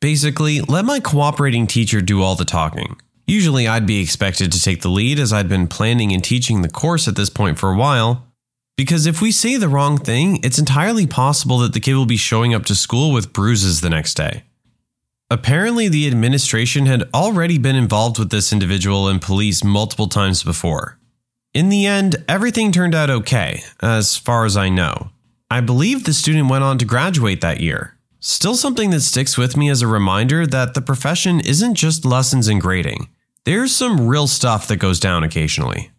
Basically, 0.02 0.60
let 0.60 0.84
my 0.84 1.00
cooperating 1.00 1.66
teacher 1.66 2.02
do 2.02 2.20
all 2.22 2.34
the 2.34 2.44
talking. 2.44 3.00
Usually, 3.26 3.66
I'd 3.66 3.86
be 3.86 4.02
expected 4.02 4.52
to 4.52 4.62
take 4.62 4.82
the 4.82 4.90
lead 4.90 5.18
as 5.18 5.32
I'd 5.32 5.48
been 5.48 5.68
planning 5.68 6.12
and 6.12 6.22
teaching 6.22 6.60
the 6.60 6.68
course 6.68 7.08
at 7.08 7.16
this 7.16 7.30
point 7.30 7.58
for 7.58 7.72
a 7.72 7.76
while. 7.78 8.27
Because 8.78 9.06
if 9.06 9.20
we 9.20 9.32
say 9.32 9.56
the 9.56 9.68
wrong 9.68 9.98
thing, 9.98 10.38
it's 10.44 10.60
entirely 10.60 11.04
possible 11.04 11.58
that 11.58 11.72
the 11.72 11.80
kid 11.80 11.94
will 11.94 12.06
be 12.06 12.16
showing 12.16 12.54
up 12.54 12.64
to 12.66 12.76
school 12.76 13.12
with 13.12 13.32
bruises 13.32 13.80
the 13.80 13.90
next 13.90 14.14
day. 14.14 14.44
Apparently, 15.28 15.88
the 15.88 16.06
administration 16.06 16.86
had 16.86 17.02
already 17.12 17.58
been 17.58 17.74
involved 17.74 18.20
with 18.20 18.30
this 18.30 18.52
individual 18.52 19.08
and 19.08 19.20
police 19.20 19.64
multiple 19.64 20.06
times 20.06 20.44
before. 20.44 20.96
In 21.52 21.70
the 21.70 21.86
end, 21.86 22.24
everything 22.28 22.70
turned 22.70 22.94
out 22.94 23.10
okay, 23.10 23.64
as 23.82 24.16
far 24.16 24.44
as 24.44 24.56
I 24.56 24.68
know. 24.68 25.10
I 25.50 25.60
believe 25.60 26.04
the 26.04 26.14
student 26.14 26.48
went 26.48 26.62
on 26.62 26.78
to 26.78 26.84
graduate 26.84 27.40
that 27.40 27.58
year. 27.58 27.98
Still 28.20 28.54
something 28.54 28.90
that 28.90 29.00
sticks 29.00 29.36
with 29.36 29.56
me 29.56 29.70
as 29.70 29.82
a 29.82 29.88
reminder 29.88 30.46
that 30.46 30.74
the 30.74 30.82
profession 30.82 31.40
isn't 31.40 31.74
just 31.74 32.04
lessons 32.04 32.46
and 32.46 32.60
grading. 32.60 33.08
There's 33.44 33.74
some 33.74 34.06
real 34.06 34.28
stuff 34.28 34.68
that 34.68 34.76
goes 34.76 35.00
down 35.00 35.24
occasionally. 35.24 35.90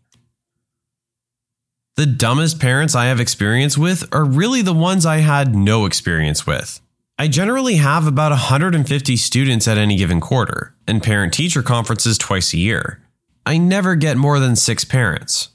The 2.00 2.06
dumbest 2.06 2.62
parents 2.62 2.96
I 2.96 3.08
have 3.08 3.20
experience 3.20 3.78
with 3.78 4.08
are 4.14 4.24
really 4.24 4.62
the 4.62 4.74
ones 4.74 5.06
I 5.06 5.18
had 5.18 5.54
no 5.54 5.86
experience 5.86 6.48
with. 6.48 6.80
I 7.18 7.28
generally 7.28 7.76
have 7.76 8.08
about 8.08 8.32
150 8.32 9.18
students 9.18 9.68
at 9.68 9.78
any 9.78 9.98
given 9.98 10.22
quarter, 10.22 10.74
and 10.88 11.04
parent 11.04 11.34
teacher 11.34 11.62
conferences 11.62 12.18
twice 12.18 12.54
a 12.54 12.58
year. 12.58 13.04
I 13.46 13.58
never 13.58 13.96
get 13.96 14.16
more 14.16 14.40
than 14.40 14.56
six 14.56 14.86
parents. 14.86 15.50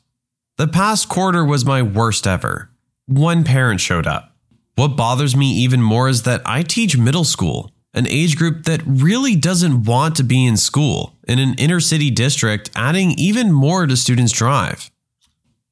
The 0.59 0.69
past 0.69 1.09
quarter 1.09 1.47
was 1.47 1.65
my 1.65 1.81
worst 1.81 2.27
ever. 2.27 2.69
One 3.07 3.43
parent 3.43 3.81
showed 3.81 4.07
up. 4.07 4.37
What 4.75 4.99
bothers 4.99 5.35
me 5.35 5.51
even 5.51 5.81
more 5.81 6.11
is 6.11 6.25
that 6.25 6.43
I 6.45 6.63
teach 6.63 6.99
middle 6.99 7.25
school, 7.25 7.73
an 7.95 8.07
age 8.07 8.37
group 8.37 8.65
that 8.65 8.83
really 8.85 9.35
doesn't 9.35 9.85
want 9.85 10.15
to 10.17 10.23
be 10.23 10.45
in 10.45 10.59
school 10.59 11.15
in 11.27 11.39
an 11.39 11.55
inner 11.55 11.81
city 11.81 12.11
district, 12.11 12.69
adding 12.77 13.13
even 13.13 13.51
more 13.51 13.87
to 13.87 13.97
students' 13.97 14.33
drive. 14.33 14.91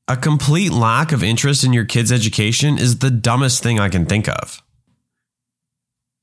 A 0.08 0.16
complete 0.16 0.72
lack 0.72 1.12
of 1.12 1.22
interest 1.22 1.62
in 1.62 1.72
your 1.72 1.84
kid's 1.84 2.10
education 2.10 2.76
is 2.76 2.98
the 2.98 3.10
dumbest 3.10 3.62
thing 3.62 3.78
I 3.78 3.88
can 3.88 4.04
think 4.04 4.28
of. 4.28 4.60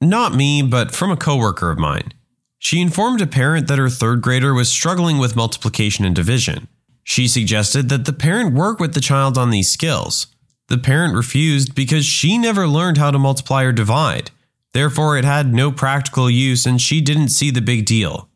Not 0.02 0.36
me, 0.36 0.62
but 0.62 0.92
from 0.92 1.12
a 1.12 1.18
coworker 1.18 1.72
of 1.72 1.80
mine. 1.80 2.14
She 2.58 2.82
informed 2.82 3.22
a 3.22 3.28
parent 3.28 3.68
that 3.68 3.78
her 3.78 3.90
third 3.90 4.22
grader 4.22 4.54
was 4.54 4.70
struggling 4.70 5.18
with 5.18 5.36
multiplication 5.36 6.04
and 6.04 6.16
division. 6.16 6.68
She 7.04 7.28
suggested 7.28 7.90
that 7.90 8.06
the 8.06 8.14
parent 8.14 8.54
work 8.54 8.80
with 8.80 8.94
the 8.94 9.02
child 9.02 9.38
on 9.38 9.50
these 9.50 9.70
skills. 9.70 10.28
The 10.68 10.78
parent 10.78 11.16
refused 11.16 11.74
because 11.74 12.06
she 12.06 12.38
never 12.38 12.68
learned 12.68 12.98
how 12.98 13.12
to 13.12 13.18
multiply 13.18 13.64
or 13.64 13.72
divide. 13.72 14.30
Therefore, 14.74 15.18
it 15.18 15.26
had 15.26 15.54
no 15.54 15.72
practical 15.72 16.30
use 16.30 16.66
and 16.66 16.80
she 16.80 17.02
didn't 17.02 17.30
see 17.30 17.50
the 17.50 17.62
big 17.62 17.86
deal. 17.86 18.29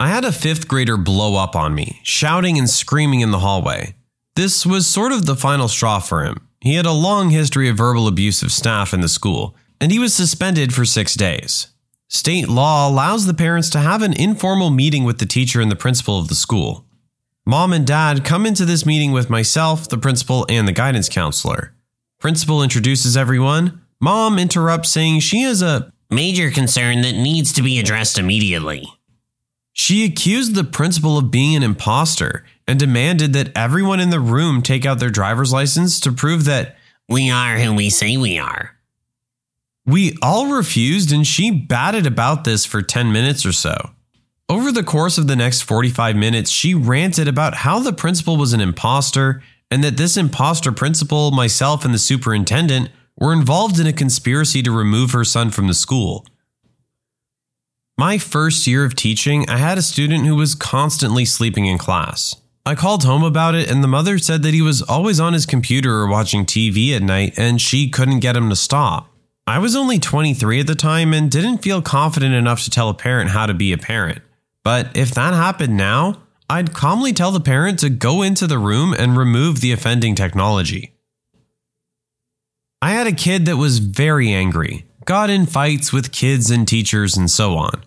I 0.00 0.08
had 0.08 0.24
a 0.24 0.32
fifth 0.32 0.66
grader 0.66 0.96
blow 0.96 1.36
up 1.36 1.54
on 1.54 1.74
me, 1.74 2.00
shouting 2.02 2.56
and 2.56 2.70
screaming 2.70 3.20
in 3.20 3.32
the 3.32 3.40
hallway. 3.40 3.94
This 4.34 4.64
was 4.64 4.86
sort 4.86 5.12
of 5.12 5.26
the 5.26 5.36
final 5.36 5.68
straw 5.68 5.98
for 5.98 6.24
him. 6.24 6.48
He 6.62 6.76
had 6.76 6.86
a 6.86 6.92
long 6.92 7.28
history 7.28 7.68
of 7.68 7.76
verbal 7.76 8.08
abuse 8.08 8.42
of 8.42 8.50
staff 8.50 8.94
in 8.94 9.02
the 9.02 9.10
school, 9.10 9.54
and 9.78 9.92
he 9.92 9.98
was 9.98 10.14
suspended 10.14 10.72
for 10.72 10.86
six 10.86 11.14
days. 11.14 11.68
State 12.08 12.48
law 12.48 12.88
allows 12.88 13.26
the 13.26 13.34
parents 13.34 13.68
to 13.70 13.78
have 13.78 14.00
an 14.00 14.14
informal 14.14 14.70
meeting 14.70 15.04
with 15.04 15.18
the 15.18 15.26
teacher 15.26 15.60
and 15.60 15.70
the 15.70 15.76
principal 15.76 16.18
of 16.18 16.28
the 16.28 16.34
school. 16.34 16.86
Mom 17.44 17.70
and 17.70 17.86
dad 17.86 18.24
come 18.24 18.46
into 18.46 18.64
this 18.64 18.86
meeting 18.86 19.12
with 19.12 19.28
myself, 19.28 19.86
the 19.86 19.98
principal, 19.98 20.46
and 20.48 20.66
the 20.66 20.72
guidance 20.72 21.10
counselor. 21.10 21.74
Principal 22.18 22.62
introduces 22.62 23.18
everyone. 23.18 23.82
Mom 24.00 24.38
interrupts, 24.38 24.88
saying 24.88 25.20
she 25.20 25.42
has 25.42 25.60
a 25.60 25.92
Major 26.12 26.50
concern 26.50 27.02
that 27.02 27.12
needs 27.12 27.52
to 27.52 27.62
be 27.62 27.78
addressed 27.78 28.18
immediately. 28.18 28.84
She 29.80 30.04
accused 30.04 30.54
the 30.54 30.62
principal 30.62 31.16
of 31.16 31.30
being 31.30 31.56
an 31.56 31.62
imposter 31.62 32.44
and 32.68 32.78
demanded 32.78 33.32
that 33.32 33.50
everyone 33.56 33.98
in 33.98 34.10
the 34.10 34.20
room 34.20 34.60
take 34.60 34.84
out 34.84 34.98
their 34.98 35.08
driver's 35.08 35.54
license 35.54 35.98
to 36.00 36.12
prove 36.12 36.44
that 36.44 36.76
We 37.08 37.30
are 37.30 37.58
who 37.58 37.72
we 37.72 37.88
say 37.88 38.18
we 38.18 38.38
are. 38.38 38.76
we 39.86 40.18
all 40.20 40.52
refused, 40.52 41.10
and 41.12 41.26
she 41.26 41.50
batted 41.50 42.06
about 42.06 42.44
this 42.44 42.66
for 42.66 42.82
10 42.82 43.10
minutes 43.10 43.46
or 43.46 43.52
so. 43.52 43.92
Over 44.50 44.70
the 44.70 44.82
course 44.82 45.16
of 45.16 45.28
the 45.28 45.34
next 45.34 45.62
45 45.62 46.14
minutes, 46.14 46.50
she 46.50 46.74
ranted 46.74 47.26
about 47.26 47.54
how 47.54 47.78
the 47.78 47.94
principal 47.94 48.36
was 48.36 48.52
an 48.52 48.60
imposter 48.60 49.42
and 49.70 49.82
that 49.82 49.96
this 49.96 50.18
imposter 50.18 50.72
principal, 50.72 51.30
myself, 51.30 51.86
and 51.86 51.94
the 51.94 51.98
superintendent 51.98 52.90
were 53.16 53.32
involved 53.32 53.80
in 53.80 53.86
a 53.86 53.94
conspiracy 53.94 54.62
to 54.62 54.70
remove 54.70 55.12
her 55.12 55.24
son 55.24 55.50
from 55.50 55.68
the 55.68 55.74
school. 55.74 56.26
My 58.00 58.16
first 58.16 58.66
year 58.66 58.86
of 58.86 58.96
teaching, 58.96 59.46
I 59.50 59.58
had 59.58 59.76
a 59.76 59.82
student 59.82 60.24
who 60.24 60.34
was 60.34 60.54
constantly 60.54 61.26
sleeping 61.26 61.66
in 61.66 61.76
class. 61.76 62.34
I 62.64 62.74
called 62.74 63.04
home 63.04 63.22
about 63.22 63.54
it, 63.54 63.70
and 63.70 63.84
the 63.84 63.88
mother 63.88 64.16
said 64.16 64.42
that 64.42 64.54
he 64.54 64.62
was 64.62 64.80
always 64.80 65.20
on 65.20 65.34
his 65.34 65.44
computer 65.44 65.96
or 65.96 66.08
watching 66.08 66.46
TV 66.46 66.96
at 66.96 67.02
night, 67.02 67.34
and 67.36 67.60
she 67.60 67.90
couldn't 67.90 68.20
get 68.20 68.36
him 68.36 68.48
to 68.48 68.56
stop. 68.56 69.12
I 69.46 69.58
was 69.58 69.76
only 69.76 69.98
23 69.98 70.60
at 70.60 70.66
the 70.66 70.74
time 70.74 71.12
and 71.12 71.30
didn't 71.30 71.58
feel 71.58 71.82
confident 71.82 72.34
enough 72.34 72.64
to 72.64 72.70
tell 72.70 72.88
a 72.88 72.94
parent 72.94 73.32
how 73.32 73.44
to 73.44 73.52
be 73.52 73.70
a 73.70 73.76
parent. 73.76 74.22
But 74.64 74.96
if 74.96 75.10
that 75.10 75.34
happened 75.34 75.76
now, 75.76 76.22
I'd 76.48 76.72
calmly 76.72 77.12
tell 77.12 77.32
the 77.32 77.38
parent 77.38 77.80
to 77.80 77.90
go 77.90 78.22
into 78.22 78.46
the 78.46 78.58
room 78.58 78.94
and 78.94 79.14
remove 79.14 79.60
the 79.60 79.72
offending 79.72 80.14
technology. 80.14 80.94
I 82.80 82.92
had 82.92 83.06
a 83.06 83.12
kid 83.12 83.44
that 83.44 83.58
was 83.58 83.78
very 83.78 84.32
angry, 84.32 84.86
got 85.04 85.28
in 85.28 85.44
fights 85.44 85.92
with 85.92 86.12
kids 86.12 86.50
and 86.50 86.66
teachers, 86.66 87.14
and 87.14 87.30
so 87.30 87.58
on. 87.58 87.82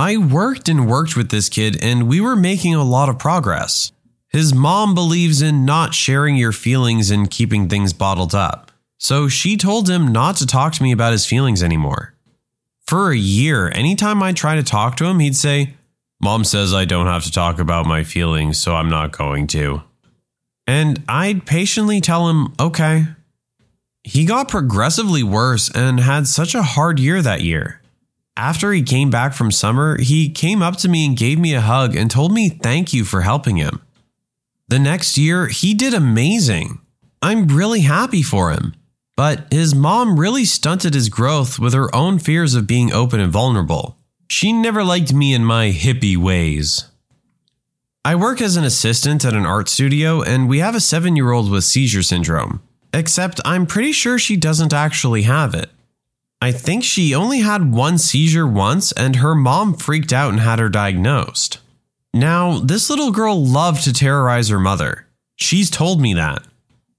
I 0.00 0.16
worked 0.16 0.70
and 0.70 0.88
worked 0.88 1.14
with 1.14 1.28
this 1.28 1.50
kid, 1.50 1.84
and 1.84 2.08
we 2.08 2.22
were 2.22 2.34
making 2.34 2.74
a 2.74 2.82
lot 2.82 3.10
of 3.10 3.18
progress. 3.18 3.92
His 4.28 4.54
mom 4.54 4.94
believes 4.94 5.42
in 5.42 5.66
not 5.66 5.92
sharing 5.92 6.36
your 6.36 6.52
feelings 6.52 7.10
and 7.10 7.30
keeping 7.30 7.68
things 7.68 7.92
bottled 7.92 8.34
up, 8.34 8.72
so 8.96 9.28
she 9.28 9.58
told 9.58 9.90
him 9.90 10.08
not 10.08 10.36
to 10.36 10.46
talk 10.46 10.72
to 10.72 10.82
me 10.82 10.90
about 10.90 11.12
his 11.12 11.26
feelings 11.26 11.62
anymore. 11.62 12.14
For 12.86 13.10
a 13.10 13.16
year, 13.16 13.70
anytime 13.74 14.22
I 14.22 14.32
tried 14.32 14.56
to 14.56 14.62
talk 14.62 14.96
to 14.96 15.04
him, 15.04 15.18
he'd 15.18 15.36
say, 15.36 15.74
Mom 16.18 16.44
says 16.44 16.72
I 16.72 16.86
don't 16.86 17.06
have 17.06 17.24
to 17.24 17.30
talk 17.30 17.58
about 17.58 17.84
my 17.84 18.02
feelings, 18.02 18.56
so 18.56 18.74
I'm 18.76 18.88
not 18.88 19.12
going 19.12 19.48
to. 19.48 19.82
And 20.66 21.04
I'd 21.10 21.44
patiently 21.44 22.00
tell 22.00 22.30
him, 22.30 22.54
okay. 22.58 23.04
He 24.02 24.24
got 24.24 24.48
progressively 24.48 25.22
worse 25.22 25.70
and 25.70 26.00
had 26.00 26.26
such 26.26 26.54
a 26.54 26.62
hard 26.62 26.98
year 26.98 27.20
that 27.20 27.42
year. 27.42 27.79
After 28.36 28.72
he 28.72 28.82
came 28.82 29.10
back 29.10 29.34
from 29.34 29.50
summer, 29.50 29.98
he 30.00 30.30
came 30.30 30.62
up 30.62 30.76
to 30.78 30.88
me 30.88 31.06
and 31.06 31.16
gave 31.16 31.38
me 31.38 31.54
a 31.54 31.60
hug 31.60 31.94
and 31.94 32.10
told 32.10 32.32
me 32.32 32.48
thank 32.48 32.92
you 32.92 33.04
for 33.04 33.20
helping 33.20 33.56
him. 33.56 33.82
The 34.68 34.78
next 34.78 35.18
year, 35.18 35.48
he 35.48 35.74
did 35.74 35.94
amazing. 35.94 36.80
I'm 37.20 37.48
really 37.48 37.80
happy 37.80 38.22
for 38.22 38.50
him. 38.50 38.74
But 39.16 39.52
his 39.52 39.74
mom 39.74 40.18
really 40.18 40.46
stunted 40.46 40.94
his 40.94 41.10
growth 41.10 41.58
with 41.58 41.74
her 41.74 41.94
own 41.94 42.18
fears 42.18 42.54
of 42.54 42.66
being 42.66 42.92
open 42.92 43.20
and 43.20 43.30
vulnerable. 43.30 43.98
She 44.28 44.52
never 44.52 44.82
liked 44.82 45.12
me 45.12 45.34
in 45.34 45.44
my 45.44 45.72
hippie 45.72 46.16
ways. 46.16 46.86
I 48.02 48.14
work 48.14 48.40
as 48.40 48.56
an 48.56 48.64
assistant 48.64 49.26
at 49.26 49.34
an 49.34 49.44
art 49.44 49.68
studio, 49.68 50.22
and 50.22 50.48
we 50.48 50.60
have 50.60 50.74
a 50.74 50.80
seven 50.80 51.16
year 51.16 51.32
old 51.32 51.50
with 51.50 51.64
seizure 51.64 52.02
syndrome. 52.02 52.62
Except 52.94 53.40
I'm 53.44 53.66
pretty 53.66 53.92
sure 53.92 54.18
she 54.18 54.36
doesn't 54.36 54.72
actually 54.72 55.22
have 55.22 55.54
it. 55.54 55.68
I 56.42 56.52
think 56.52 56.84
she 56.84 57.14
only 57.14 57.40
had 57.40 57.72
one 57.72 57.98
seizure 57.98 58.46
once, 58.46 58.92
and 58.92 59.16
her 59.16 59.34
mom 59.34 59.74
freaked 59.74 60.12
out 60.12 60.30
and 60.30 60.40
had 60.40 60.58
her 60.58 60.70
diagnosed. 60.70 61.58
Now, 62.14 62.58
this 62.58 62.88
little 62.88 63.10
girl 63.10 63.44
loved 63.44 63.84
to 63.84 63.92
terrorize 63.92 64.48
her 64.48 64.58
mother. 64.58 65.06
She's 65.36 65.68
told 65.68 66.00
me 66.00 66.14
that. 66.14 66.42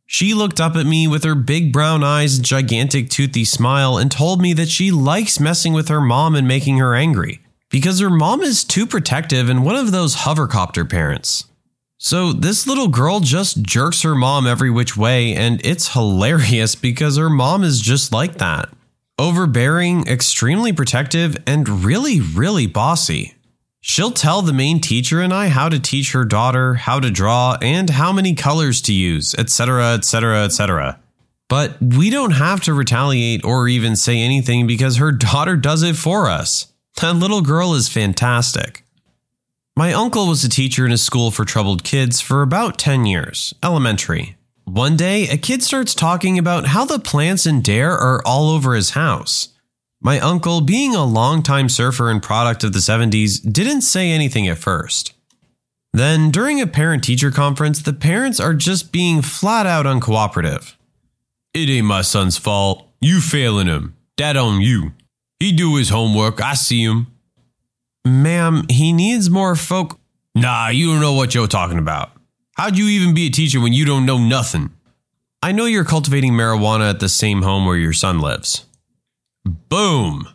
She 0.06 0.36
looked 0.36 0.60
up 0.60 0.76
at 0.76 0.86
me 0.86 1.08
with 1.08 1.24
her 1.24 1.36
big 1.36 1.74
brown 1.74 2.04
eyes 2.04 2.36
and 2.36 2.46
gigantic 2.46 3.10
toothy 3.10 3.44
smile 3.44 3.98
and 3.98 4.12
told 4.12 4.42
me 4.42 4.54
that 4.54 4.70
she 4.70 4.92
likes 4.92 5.40
messing 5.40 5.74
with 5.74 5.88
her 5.88 6.02
mom 6.02 6.36
and 6.36 6.48
making 6.48 6.78
her 6.78 6.94
angry 6.94 7.42
because 7.70 8.00
her 8.00 8.10
mom 8.10 8.42
is 8.42 8.64
too 8.64 8.86
protective 8.86 9.50
and 9.50 9.66
one 9.66 9.78
of 9.78 9.92
those 9.92 10.18
hovercopter 10.18 10.88
parents. 10.88 11.46
So 11.98 12.34
this 12.34 12.68
little 12.68 12.90
girl 12.90 13.22
just 13.22 13.62
jerks 13.62 14.02
her 14.02 14.14
mom 14.14 14.46
every 14.46 14.70
which 14.70 14.98
way, 14.98 15.34
and 15.34 15.66
it's 15.66 15.94
hilarious 15.94 16.76
because 16.76 17.18
her 17.18 17.30
mom 17.30 17.64
is 17.64 17.80
just 17.80 18.12
like 18.12 18.38
that 18.38 18.70
overbearing, 19.22 20.08
extremely 20.08 20.74
protective, 20.74 21.38
and 21.46 21.86
really, 21.86 22.20
really 22.20 22.66
bossy. 22.66 23.36
She'll 23.80 24.12
tell 24.12 24.42
the 24.42 24.52
main 24.52 24.82
teacher 24.82 25.22
and 25.22 25.32
I 25.32 25.50
how 25.50 25.70
to 25.70 25.80
teach 25.80 26.14
her 26.14 26.26
daughter 26.26 26.74
how 26.74 27.00
to 27.00 27.12
draw 27.12 27.56
and 27.62 27.90
how 27.92 28.12
many 28.12 28.34
colors 28.34 28.82
to 28.84 28.94
use, 28.94 29.36
etc., 29.36 29.94
etc., 29.94 30.44
etc. 30.44 31.00
But 31.48 31.78
we 31.80 32.10
don't 32.10 32.32
have 32.32 32.62
to 32.62 32.74
retaliate 32.74 33.46
or 33.46 33.68
even 33.68 33.96
say 33.96 34.20
anything 34.20 34.66
because 34.66 34.98
her 34.98 35.12
daughter 35.30 35.56
does 35.56 35.84
it 35.84 35.96
for 35.96 36.28
us. 36.28 36.74
That 37.00 37.16
little 37.16 37.42
girl 37.42 37.76
is 37.76 37.88
fantastic. 37.88 38.84
My 39.76 39.94
uncle 39.94 40.28
was 40.28 40.44
a 40.44 40.50
teacher 40.50 40.84
in 40.86 40.92
a 40.92 40.98
school 40.98 41.30
for 41.30 41.46
troubled 41.46 41.84
kids 41.84 42.22
for 42.22 42.42
about 42.42 42.80
10 42.80 43.06
years, 43.06 43.54
elementary. 43.64 44.36
One 44.74 44.96
day, 44.96 45.28
a 45.28 45.36
kid 45.36 45.64
starts 45.64 45.94
talking 45.94 46.40
about 46.40 46.68
how 46.68 46.86
the 46.86 46.98
plants 46.98 47.46
in 47.46 47.62
Dare 47.62 47.92
are 47.92 48.22
all 48.26 48.50
over 48.50 48.74
his 48.74 48.92
house. 48.92 49.50
My 50.00 50.18
uncle, 50.18 50.62
being 50.62 50.96
a 50.96 51.04
longtime 51.04 51.68
surfer 51.68 52.10
and 52.10 52.24
product 52.24 52.64
of 52.64 52.72
the 52.72 52.80
70s, 52.80 53.42
didn't 53.52 53.82
say 53.82 54.12
anything 54.12 54.48
at 54.48 54.60
first. 54.60 55.12
Then, 55.92 56.32
during 56.32 56.62
a 56.62 56.68
parent 56.68 57.04
teacher 57.04 57.32
conference, 57.32 57.82
the 57.82 57.92
parents 57.92 58.40
are 58.40 58.54
just 58.54 58.94
being 58.94 59.22
flat 59.22 59.66
out 59.66 59.86
uncooperative. 59.86 60.76
It 61.54 61.68
ain't 61.68 61.88
my 61.88 62.02
son's 62.02 62.38
fault. 62.38 62.88
You 63.02 63.20
failing 63.20 63.68
him. 63.68 63.98
That 64.16 64.38
on 64.38 64.62
you. 64.62 64.94
He 65.42 65.52
do 65.52 65.76
his 65.76 65.90
homework. 65.90 66.42
I 66.42 66.54
see 66.54 66.86
him. 66.86 67.08
Ma'am, 68.08 68.64
he 68.70 68.94
needs 68.94 69.30
more 69.30 69.58
folk. 69.58 70.00
Nah, 70.34 70.70
you 70.70 70.94
don't 70.94 71.02
know 71.02 71.12
what 71.12 71.36
you're 71.36 71.48
talking 71.48 71.78
about. 71.78 72.14
How'd 72.56 72.78
you 72.78 72.88
even 72.88 73.14
be 73.14 73.28
a 73.28 73.32
teacher 73.32 73.62
when 73.62 73.74
you 73.74 73.86
don't 73.86 74.06
know 74.06 74.18
nothing? 74.18 74.72
I 75.42 75.52
know 75.52 75.66
you're 75.66 75.86
cultivating 75.86 76.34
marijuana 76.34 76.90
at 76.90 77.00
the 77.00 77.10
same 77.10 77.42
home 77.42 77.66
where 77.66 77.78
your 77.78 77.94
son 77.94 78.20
lives. 78.20 78.66
Boom. 79.46 80.28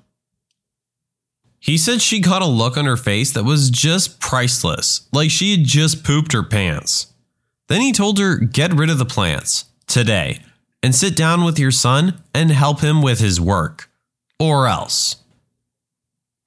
He 1.61 1.77
said 1.77 2.01
she 2.01 2.21
got 2.21 2.43
a 2.43 2.47
look 2.47 2.77
on 2.77 2.85
her 2.85 2.97
face 2.97 3.33
that 3.33 3.45
was 3.45 3.71
just 3.71 4.21
priceless, 4.21 5.09
like 5.13 5.31
she 5.31 5.51
had 5.53 5.65
just 5.65 6.05
pooped 6.05 6.33
her 6.33 6.43
pants. 6.43 7.13
Then 7.69 7.81
he 7.81 7.93
told 7.93 8.19
her, 8.19 8.37
Get 8.39 8.73
rid 8.73 8.91
of 8.91 8.99
the 8.99 9.05
plants 9.05 9.67
today 9.87 10.41
and 10.83 10.95
sit 10.95 11.17
down 11.17 11.45
with 11.45 11.59
your 11.59 11.71
son 11.71 12.23
and 12.35 12.51
help 12.51 12.81
him 12.81 13.03
with 13.03 13.19
his 13.19 13.41
work. 13.41 13.91
Or 14.39 14.67
else. 14.67 15.17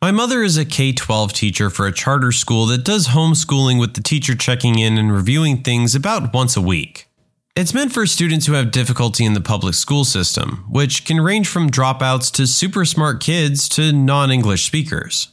My 0.02 0.12
mother 0.12 0.44
is 0.44 0.58
a 0.58 0.64
K 0.64 0.94
12 0.94 1.34
teacher 1.34 1.70
for 1.70 1.86
a 1.86 1.92
charter 1.92 2.32
school 2.32 2.66
that 2.68 2.86
does 2.86 3.10
homeschooling 3.10 3.82
with 3.82 3.96
the 3.96 4.02
teacher 4.02 4.34
checking 4.34 4.80
in 4.80 4.98
and 4.98 5.12
reviewing 5.12 5.62
things 5.62 5.94
about 5.94 6.34
once 6.34 6.56
a 6.56 6.62
week. 6.62 7.10
It's 7.54 7.74
meant 7.74 7.92
for 7.92 8.06
students 8.06 8.46
who 8.46 8.54
have 8.54 8.72
difficulty 8.72 9.26
in 9.26 9.34
the 9.34 9.42
public 9.42 9.74
school 9.74 10.06
system, 10.06 10.64
which 10.70 11.04
can 11.04 11.20
range 11.20 11.50
from 11.50 11.70
dropouts 11.70 12.32
to 12.36 12.48
super 12.48 12.86
smart 12.86 13.20
kids 13.20 13.68
to 13.70 13.92
non 13.92 14.32
English 14.32 14.66
speakers, 14.66 15.28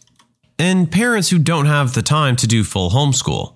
and 0.58 0.90
parents 0.90 1.30
who 1.30 1.38
don't 1.38 1.66
have 1.66 1.94
the 1.94 2.02
time 2.02 2.34
to 2.34 2.48
do 2.48 2.64
full 2.64 2.90
homeschool. 2.90 3.54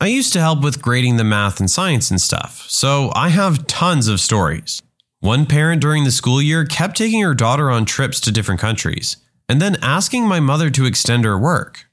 I 0.00 0.08
used 0.08 0.32
to 0.32 0.40
help 0.40 0.62
with 0.62 0.82
grading 0.82 1.16
the 1.16 1.22
math 1.22 1.60
and 1.60 1.70
science 1.70 2.10
and 2.10 2.20
stuff, 2.20 2.66
so 2.68 3.12
I 3.14 3.28
have 3.28 3.68
tons 3.68 4.08
of 4.08 4.18
stories. 4.18 4.82
One 5.20 5.46
parent 5.46 5.80
during 5.80 6.02
the 6.02 6.10
school 6.10 6.42
year 6.42 6.64
kept 6.64 6.96
taking 6.96 7.22
her 7.22 7.34
daughter 7.34 7.70
on 7.70 7.84
trips 7.84 8.20
to 8.22 8.32
different 8.32 8.60
countries, 8.60 9.16
and 9.48 9.60
then 9.60 9.76
asking 9.82 10.26
my 10.26 10.40
mother 10.40 10.70
to 10.70 10.86
extend 10.86 11.24
her 11.24 11.38
work. 11.38 11.86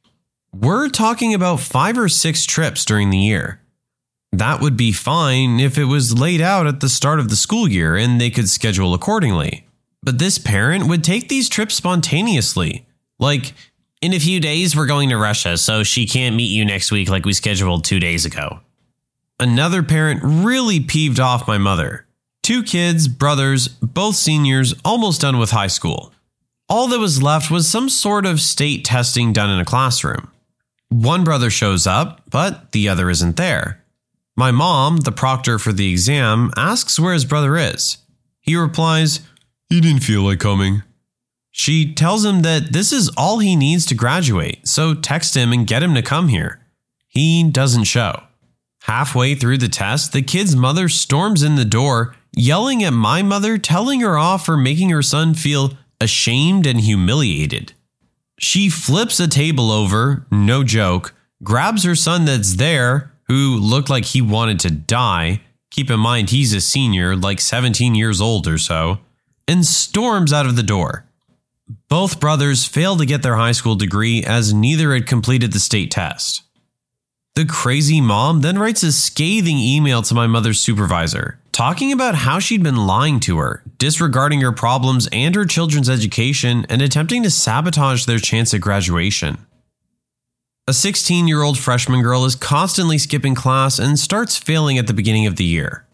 We're 0.54 0.90
talking 0.90 1.34
about 1.34 1.60
five 1.60 1.98
or 1.98 2.10
six 2.10 2.46
trips 2.46 2.84
during 2.86 3.10
the 3.10 3.18
year. 3.18 3.62
That 4.32 4.62
would 4.62 4.78
be 4.78 4.92
fine 4.92 5.60
if 5.60 5.78
it 5.78 5.86
was 5.86 6.18
laid 6.18 6.42
out 6.42 6.68
at 6.68 6.80
the 6.80 6.90
start 6.90 7.20
of 7.20 7.30
the 7.30 7.36
school 7.36 7.68
year 7.68 7.96
and 7.96 8.20
they 8.20 8.30
could 8.30 8.50
schedule 8.50 8.94
accordingly. 8.94 9.66
But 10.04 10.20
this 10.20 10.38
parent 10.38 10.88
would 10.88 11.04
take 11.04 11.30
these 11.30 11.50
trips 11.50 11.76
spontaneously. 11.76 12.86
Like, 13.20 13.54
In 14.02 14.14
a 14.14 14.20
few 14.20 14.40
days, 14.40 14.76
we're 14.76 14.88
going 14.88 15.10
to 15.10 15.18
Russia, 15.18 15.58
so 15.58 15.84
she 15.84 16.08
can't 16.08 16.36
meet 16.36 16.46
you 16.50 16.66
next 16.66 16.92
week 16.92 17.08
like 17.08 17.24
we 17.24 17.34
scheduled 17.34 17.84
two 17.84 18.00
days 18.00 18.26
ago. 18.26 18.62
Another 19.40 19.84
parent 19.84 20.22
really 20.24 20.80
peeved 20.80 21.20
off 21.20 21.48
my 21.48 21.60
mother. 21.60 22.08
Two 22.42 22.64
kids, 22.64 23.08
brothers, 23.08 23.68
both 23.68 24.16
seniors, 24.16 24.74
almost 24.84 25.22
done 25.22 25.38
with 25.38 25.52
high 25.52 25.68
school. 25.68 26.12
All 26.72 26.88
that 26.88 27.00
was 27.00 27.22
left 27.22 27.52
was 27.52 27.68
some 27.68 27.90
sort 27.90 28.26
of 28.26 28.40
state 28.40 28.86
testing 28.86 29.34
done 29.34 29.50
in 29.50 29.60
a 29.60 29.66
classroom. 29.66 30.32
One 30.88 31.26
brother 31.26 31.50
shows 31.50 31.86
up, 31.86 32.22
but 32.30 32.72
the 32.72 32.88
other 32.88 33.10
isn't 33.10 33.36
there. 33.36 33.84
My 34.38 34.52
mom, 34.52 35.02
the 35.02 35.12
proctor 35.12 35.60
for 35.60 35.74
the 35.74 35.92
exam, 35.92 36.50
asks 36.56 36.98
where 36.98 37.14
his 37.14 37.26
brother 37.26 37.58
is. 37.58 37.98
He 38.40 38.56
replies, 38.56 39.20
He 39.68 39.82
didn't 39.82 40.04
feel 40.04 40.22
like 40.22 40.40
coming. 40.40 40.84
She 41.52 41.94
tells 41.94 42.24
him 42.24 42.42
that 42.44 42.72
this 42.72 42.94
is 42.94 43.12
all 43.18 43.40
he 43.40 43.58
needs 43.58 43.86
to 43.88 43.94
graduate, 43.94 44.66
so 44.66 44.94
text 44.94 45.36
him 45.36 45.52
and 45.52 45.68
get 45.68 45.84
him 45.84 45.94
to 45.96 46.02
come 46.02 46.30
here. 46.30 46.62
He 47.10 47.44
doesn't 47.44 47.84
show. 47.84 48.24
Halfway 48.84 49.36
through 49.36 49.58
the 49.58 49.68
test, 49.68 50.14
the 50.14 50.22
kid's 50.22 50.56
mother 50.56 50.88
storms 50.88 51.44
in 51.44 51.56
the 51.56 51.66
door, 51.66 52.16
yelling 52.34 52.82
at 52.82 52.94
my 52.94 53.22
mother, 53.22 53.58
telling 53.58 54.00
her 54.00 54.18
off 54.18 54.46
for 54.46 54.56
making 54.56 54.90
her 54.92 55.02
son 55.02 55.34
feel 55.34 55.72
ashamed 56.02 56.66
and 56.66 56.82
humiliated. 56.82 57.74
She 58.40 58.70
flips 58.70 59.20
a 59.20 59.28
table 59.28 59.72
over, 59.72 60.26
no 60.32 60.64
joke, 60.64 61.14
grabs 61.44 61.84
her 61.84 61.96
son 61.96 62.26
that's 62.26 62.56
there, 62.56 63.14
who 63.28 63.56
looked 63.56 63.90
like 63.90 64.06
he 64.06 64.22
wanted 64.22 64.60
to 64.62 64.72
die. 64.72 65.42
Keep 65.70 65.92
in 65.92 66.00
mind, 66.00 66.32
he's 66.32 66.54
a 66.54 66.60
senior, 66.60 67.16
like 67.16 67.40
17 67.40 67.96
years 67.96 68.20
old 68.20 68.48
or 68.48 68.58
so, 68.58 69.00
and 69.48 69.66
storms 69.66 70.34
out 70.34 70.48
of 70.48 70.56
the 70.56 70.64
door. 70.64 71.06
Both 71.88 72.20
brothers 72.20 72.66
failed 72.66 73.00
to 73.00 73.06
get 73.06 73.22
their 73.22 73.36
high 73.36 73.54
school 73.54 73.76
degree 73.76 74.24
as 74.24 74.54
neither 74.54 74.94
had 74.94 75.08
completed 75.08 75.54
the 75.54 75.60
state 75.60 75.92
test. 75.92 76.42
The 77.34 77.46
crazy 77.46 78.02
mom 78.02 78.42
then 78.42 78.60
writes 78.60 78.84
a 78.84 78.92
scathing 78.92 79.58
email 79.58 80.02
to 80.02 80.14
my 80.14 80.28
mother's 80.28 80.60
supervisor, 80.60 81.40
talking 81.54 81.94
about 81.94 82.14
how 82.14 82.40
she'd 82.40 82.62
been 82.62 82.86
lying 82.86 83.22
to 83.22 83.38
her, 83.38 83.64
disregarding 83.78 84.42
her 84.42 84.52
problems 84.52 85.08
and 85.14 85.34
her 85.34 85.46
children's 85.46 85.90
education, 85.90 86.66
and 86.68 86.82
attempting 86.82 87.24
to 87.24 87.32
sabotage 87.32 88.04
their 88.04 88.20
chance 88.20 88.54
at 88.54 88.60
graduation. 88.60 89.38
A 90.68 90.74
16 90.74 91.26
year 91.26 91.42
old 91.42 91.58
freshman 91.58 92.02
girl 92.02 92.26
is 92.26 92.36
constantly 92.36 92.98
skipping 92.98 93.34
class 93.34 93.80
and 93.80 93.98
starts 93.98 94.38
failing 94.38 94.78
at 94.78 94.88
the 94.88 94.94
beginning 94.94 95.26
of 95.26 95.38
the 95.38 95.46
year. 95.46 95.86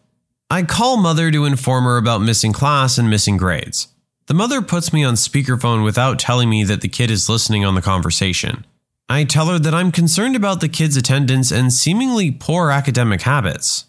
I 0.49 0.63
call 0.63 0.97
mother 0.97 1.29
to 1.29 1.45
inform 1.45 1.83
her 1.83 1.97
about 1.97 2.21
missing 2.21 2.51
class 2.51 2.97
and 2.97 3.11
missing 3.11 3.37
grades. 3.37 3.89
The 4.25 4.33
mother 4.33 4.63
puts 4.63 4.91
me 4.91 5.03
on 5.03 5.13
speakerphone 5.13 5.83
without 5.83 6.17
telling 6.17 6.49
me 6.49 6.63
that 6.63 6.81
the 6.81 6.87
kid 6.87 7.11
is 7.11 7.29
listening 7.29 7.63
on 7.63 7.75
the 7.75 7.81
conversation. 7.81 8.65
I 9.09 9.23
tell 9.23 9.47
her 9.47 9.59
that 9.59 9.73
I'm 9.73 9.91
concerned 9.91 10.35
about 10.35 10.59
the 10.59 10.67
kid's 10.67 10.97
attendance 10.97 11.51
and 11.51 11.71
seemingly 11.71 12.29
poor 12.29 12.71
academic 12.71 13.21
habits. 13.21 13.85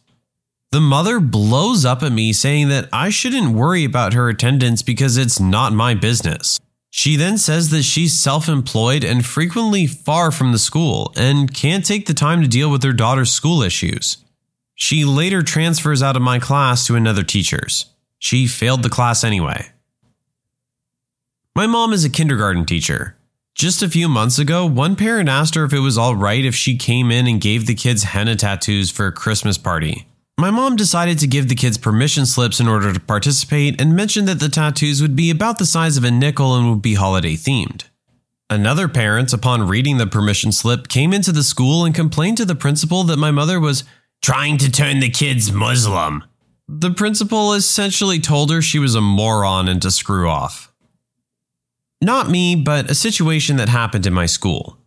The 0.71 0.81
mother 0.81 1.19
blows 1.19 1.85
up 1.85 2.03
at 2.03 2.13
me 2.13 2.33
saying 2.33 2.69
that 2.69 2.89
I 2.93 3.11
shouldn't 3.11 3.55
worry 3.55 3.85
about 3.85 4.13
her 4.13 4.29
attendance 4.29 4.83
because 4.83 5.17
it's 5.17 5.41
not 5.41 5.73
my 5.73 5.95
business. 5.95 6.61
She 6.91 7.17
then 7.17 7.37
says 7.37 7.71
that 7.71 7.83
she's 7.83 8.19
self 8.19 8.49
employed 8.49 9.03
and 9.03 9.27
frequently 9.27 9.87
far 9.87 10.31
from 10.31 10.53
the 10.53 10.59
school 10.59 11.13
and 11.17 11.53
can't 11.53 11.85
take 11.85 12.07
the 12.07 12.15
time 12.15 12.41
to 12.43 12.49
deal 12.49 12.71
with 12.71 12.83
her 12.85 12.93
daughter's 12.93 13.33
school 13.33 13.63
issues. 13.63 14.19
She 14.75 15.05
later 15.05 15.43
transfers 15.43 16.03
out 16.03 16.17
of 16.17 16.23
my 16.23 16.39
class 16.39 16.87
to 16.87 16.95
another 16.95 17.25
teacher's. 17.25 17.87
She 18.19 18.47
failed 18.47 18.85
the 18.85 18.89
class 18.89 19.25
anyway. 19.25 19.71
My 21.57 21.67
mom 21.67 21.93
is 21.93 22.05
a 22.05 22.11
kindergarten 22.11 22.65
teacher. 22.65 23.18
Just 23.59 23.83
a 23.83 23.89
few 23.89 24.09
months 24.09 24.39
ago, 24.39 24.65
one 24.65 24.95
parent 24.95 25.29
asked 25.29 25.57
her 25.57 25.65
if 25.65 25.73
it 25.73 25.81
was 25.81 25.99
alright 25.99 26.45
if 26.45 26.55
she 26.55 26.77
came 26.77 27.11
in 27.11 27.27
and 27.27 27.41
gave 27.41 27.67
the 27.67 27.75
kids 27.75 28.05
henna 28.05 28.37
tattoos 28.37 28.89
for 28.89 29.07
a 29.07 29.13
Christmas 29.13 29.59
party. 29.59 30.07
My 30.39 30.53
mom 30.53 30.77
decided 30.77 31.19
to 31.19 31.27
give 31.27 31.49
the 31.49 31.57
kids 31.57 31.77
permission 31.77 32.25
slips 32.25 32.61
in 32.61 32.69
order 32.69 32.93
to 32.93 33.01
participate 33.01 33.81
and 33.81 33.97
mentioned 33.97 34.29
that 34.29 34.39
the 34.39 34.49
tattoos 34.49 35.03
would 35.03 35.17
be 35.17 35.29
about 35.29 35.59
the 35.59 35.67
size 35.67 35.97
of 35.97 36.05
a 36.05 36.11
nickel 36.13 36.55
and 36.55 36.71
would 36.71 36.83
be 36.83 36.95
holiday 36.95 37.35
themed. 37.35 37.87
Another 38.49 38.87
parent, 38.87 39.33
upon 39.33 39.67
reading 39.67 39.99
the 39.99 40.07
permission 40.07 40.53
slip, 40.53 40.87
came 40.87 41.13
into 41.13 41.33
the 41.33 41.43
school 41.43 41.85
and 41.85 41.93
complained 41.93 42.37
to 42.37 42.45
the 42.45 42.55
principal 42.55 43.03
that 43.03 43.19
my 43.19 43.33
mother 43.33 43.59
was 43.59 43.83
Trying 44.23 44.59
to 44.59 44.71
turn 44.71 45.01
the 45.01 45.11
kids 45.11 45.51
Muslim. 45.51 46.23
the 46.69 46.93
principal 46.93 47.55
essentially 47.55 48.21
told 48.21 48.53
her 48.53 48.63
she 48.63 48.79
was 48.79 48.95
a 48.95 49.01
moron 49.01 49.67
and 49.67 49.83
to 49.83 49.91
screw 49.91 50.29
off. 50.29 50.68
Not 52.01 52.31
me, 52.31 52.55
but 52.55 52.91
a 52.91 52.95
situation 52.95 53.57
that 53.57 53.69
happened 53.69 54.07
in 54.07 54.13
my 54.13 54.27
school. 54.27 54.79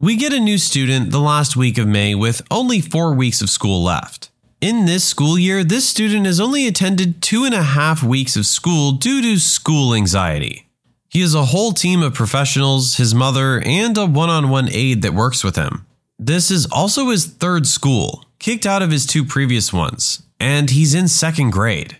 We 0.00 0.16
get 0.16 0.32
a 0.32 0.40
new 0.40 0.56
student 0.56 1.10
the 1.10 1.20
last 1.20 1.54
week 1.54 1.76
of 1.76 1.86
May 1.86 2.14
with 2.14 2.40
only 2.50 2.80
four 2.80 3.14
weeks 3.14 3.42
of 3.42 3.50
school 3.50 3.82
left. 3.82 4.30
In 4.62 4.86
this 4.86 5.04
school 5.04 5.38
year, 5.38 5.62
this 5.62 5.86
student 5.86 6.24
has 6.24 6.40
only 6.40 6.66
attended 6.66 7.20
two 7.20 7.44
and 7.44 7.54
a 7.54 7.62
half 7.62 8.02
weeks 8.02 8.36
of 8.36 8.46
school 8.46 8.92
due 8.92 9.20
to 9.20 9.38
school 9.38 9.94
anxiety. 9.94 10.66
He 11.10 11.20
has 11.20 11.34
a 11.34 11.46
whole 11.46 11.72
team 11.72 12.02
of 12.02 12.14
professionals, 12.14 12.96
his 12.96 13.14
mother, 13.14 13.60
and 13.64 13.96
a 13.98 14.06
one 14.06 14.30
on 14.30 14.48
one 14.48 14.70
aide 14.70 15.02
that 15.02 15.12
works 15.12 15.44
with 15.44 15.56
him. 15.56 15.84
This 16.18 16.50
is 16.50 16.66
also 16.72 17.10
his 17.10 17.26
third 17.26 17.66
school, 17.66 18.24
kicked 18.38 18.64
out 18.64 18.80
of 18.80 18.90
his 18.90 19.04
two 19.04 19.26
previous 19.26 19.74
ones, 19.74 20.22
and 20.40 20.70
he's 20.70 20.94
in 20.94 21.08
second 21.08 21.50
grade. 21.50 21.98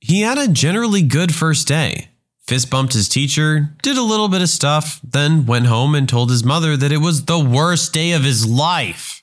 He 0.00 0.20
had 0.20 0.36
a 0.36 0.46
generally 0.48 1.02
good 1.02 1.34
first 1.34 1.66
day, 1.66 2.10
fist 2.46 2.70
bumped 2.70 2.92
his 2.92 3.08
teacher, 3.08 3.70
did 3.82 3.96
a 3.96 4.02
little 4.02 4.28
bit 4.28 4.42
of 4.42 4.48
stuff, 4.48 5.00
then 5.02 5.46
went 5.46 5.66
home 5.66 5.94
and 5.94 6.08
told 6.08 6.30
his 6.30 6.44
mother 6.44 6.76
that 6.76 6.92
it 6.92 6.98
was 6.98 7.24
the 7.24 7.38
worst 7.38 7.92
day 7.92 8.12
of 8.12 8.24
his 8.24 8.46
life. 8.46 9.22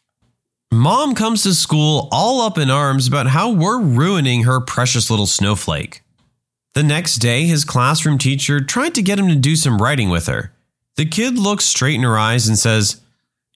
Mom 0.71 1.13
comes 1.13 1.43
to 1.43 1.53
school 1.53 2.09
all 2.11 2.41
up 2.41 2.57
in 2.57 2.69
arms 2.69 3.07
about 3.07 3.27
how 3.27 3.51
we're 3.51 3.79
ruining 3.79 4.43
her 4.43 4.59
precious 4.59 5.09
little 5.09 5.27
snowflake. 5.27 6.01
The 6.73 6.83
next 6.83 7.17
day, 7.17 7.45
his 7.45 7.63
classroom 7.63 8.17
teacher 8.17 8.59
tried 8.59 8.95
to 8.95 9.03
get 9.03 9.19
him 9.19 9.27
to 9.27 9.35
do 9.35 9.55
some 9.55 9.79
writing 9.79 10.09
with 10.09 10.25
her. 10.25 10.51
The 10.95 11.05
kid 11.05 11.37
looks 11.37 11.65
straight 11.65 11.95
in 11.95 12.01
her 12.01 12.17
eyes 12.17 12.47
and 12.47 12.57
says, 12.57 13.01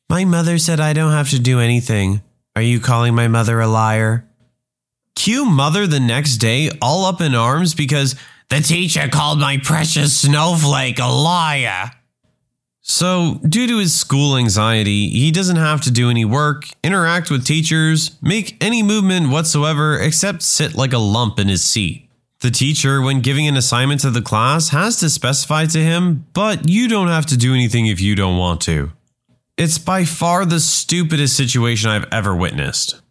My 0.07 0.25
mother 0.25 0.59
said 0.59 0.79
I 0.79 0.93
don't 0.93 1.11
have 1.11 1.31
to 1.31 1.39
do 1.39 1.59
anything. 1.59 2.21
Are 2.55 2.61
you 2.61 2.79
calling 2.79 3.15
my 3.15 3.27
mother 3.27 3.59
a 3.59 3.67
liar? 3.67 4.27
Cue 5.15 5.45
mother 5.45 5.87
the 5.87 5.99
next 5.99 6.37
day 6.37 6.69
all 6.79 7.05
up 7.05 7.21
in 7.21 7.33
arms 7.33 7.73
because 7.73 8.15
The 8.49 8.61
teacher 8.61 9.09
called 9.09 9.39
my 9.39 9.57
precious 9.57 10.21
snowflake 10.21 10.99
a 10.99 11.07
liar. 11.07 11.91
So, 12.81 13.41
due 13.47 13.67
to 13.67 13.79
his 13.79 13.93
school 13.93 14.37
anxiety, 14.37 15.09
he 15.09 15.29
doesn't 15.31 15.57
have 15.57 15.81
to 15.81 15.91
do 15.91 16.09
any 16.09 16.23
work, 16.23 16.69
interact 16.81 17.29
with 17.29 17.45
teachers, 17.45 18.17
make 18.21 18.55
any 18.63 18.81
movement 18.81 19.29
whatsoever 19.29 19.99
except 19.99 20.41
sit 20.41 20.73
like 20.75 20.93
a 20.93 20.97
lump 20.97 21.37
in 21.37 21.49
his 21.49 21.65
seat. 21.65 22.09
The 22.39 22.49
teacher, 22.49 23.01
when 23.01 23.19
giving 23.19 23.45
an 23.47 23.57
assignment 23.57 23.99
to 24.01 24.11
the 24.11 24.21
class, 24.21 24.69
has 24.69 25.01
to 25.01 25.09
specify 25.09 25.65
to 25.65 25.79
him, 25.79 26.27
but 26.31 26.69
you 26.69 26.87
don't 26.87 27.09
have 27.09 27.25
to 27.25 27.37
do 27.37 27.53
anything 27.53 27.87
if 27.87 27.99
you 27.99 28.15
don't 28.15 28.37
want 28.37 28.61
to. 28.61 28.93
It's 29.57 29.77
by 29.77 30.05
far 30.05 30.45
the 30.45 30.61
stupidest 30.61 31.35
situation 31.35 31.89
I've 31.89 32.07
ever 32.09 32.33
witnessed. 32.33 33.01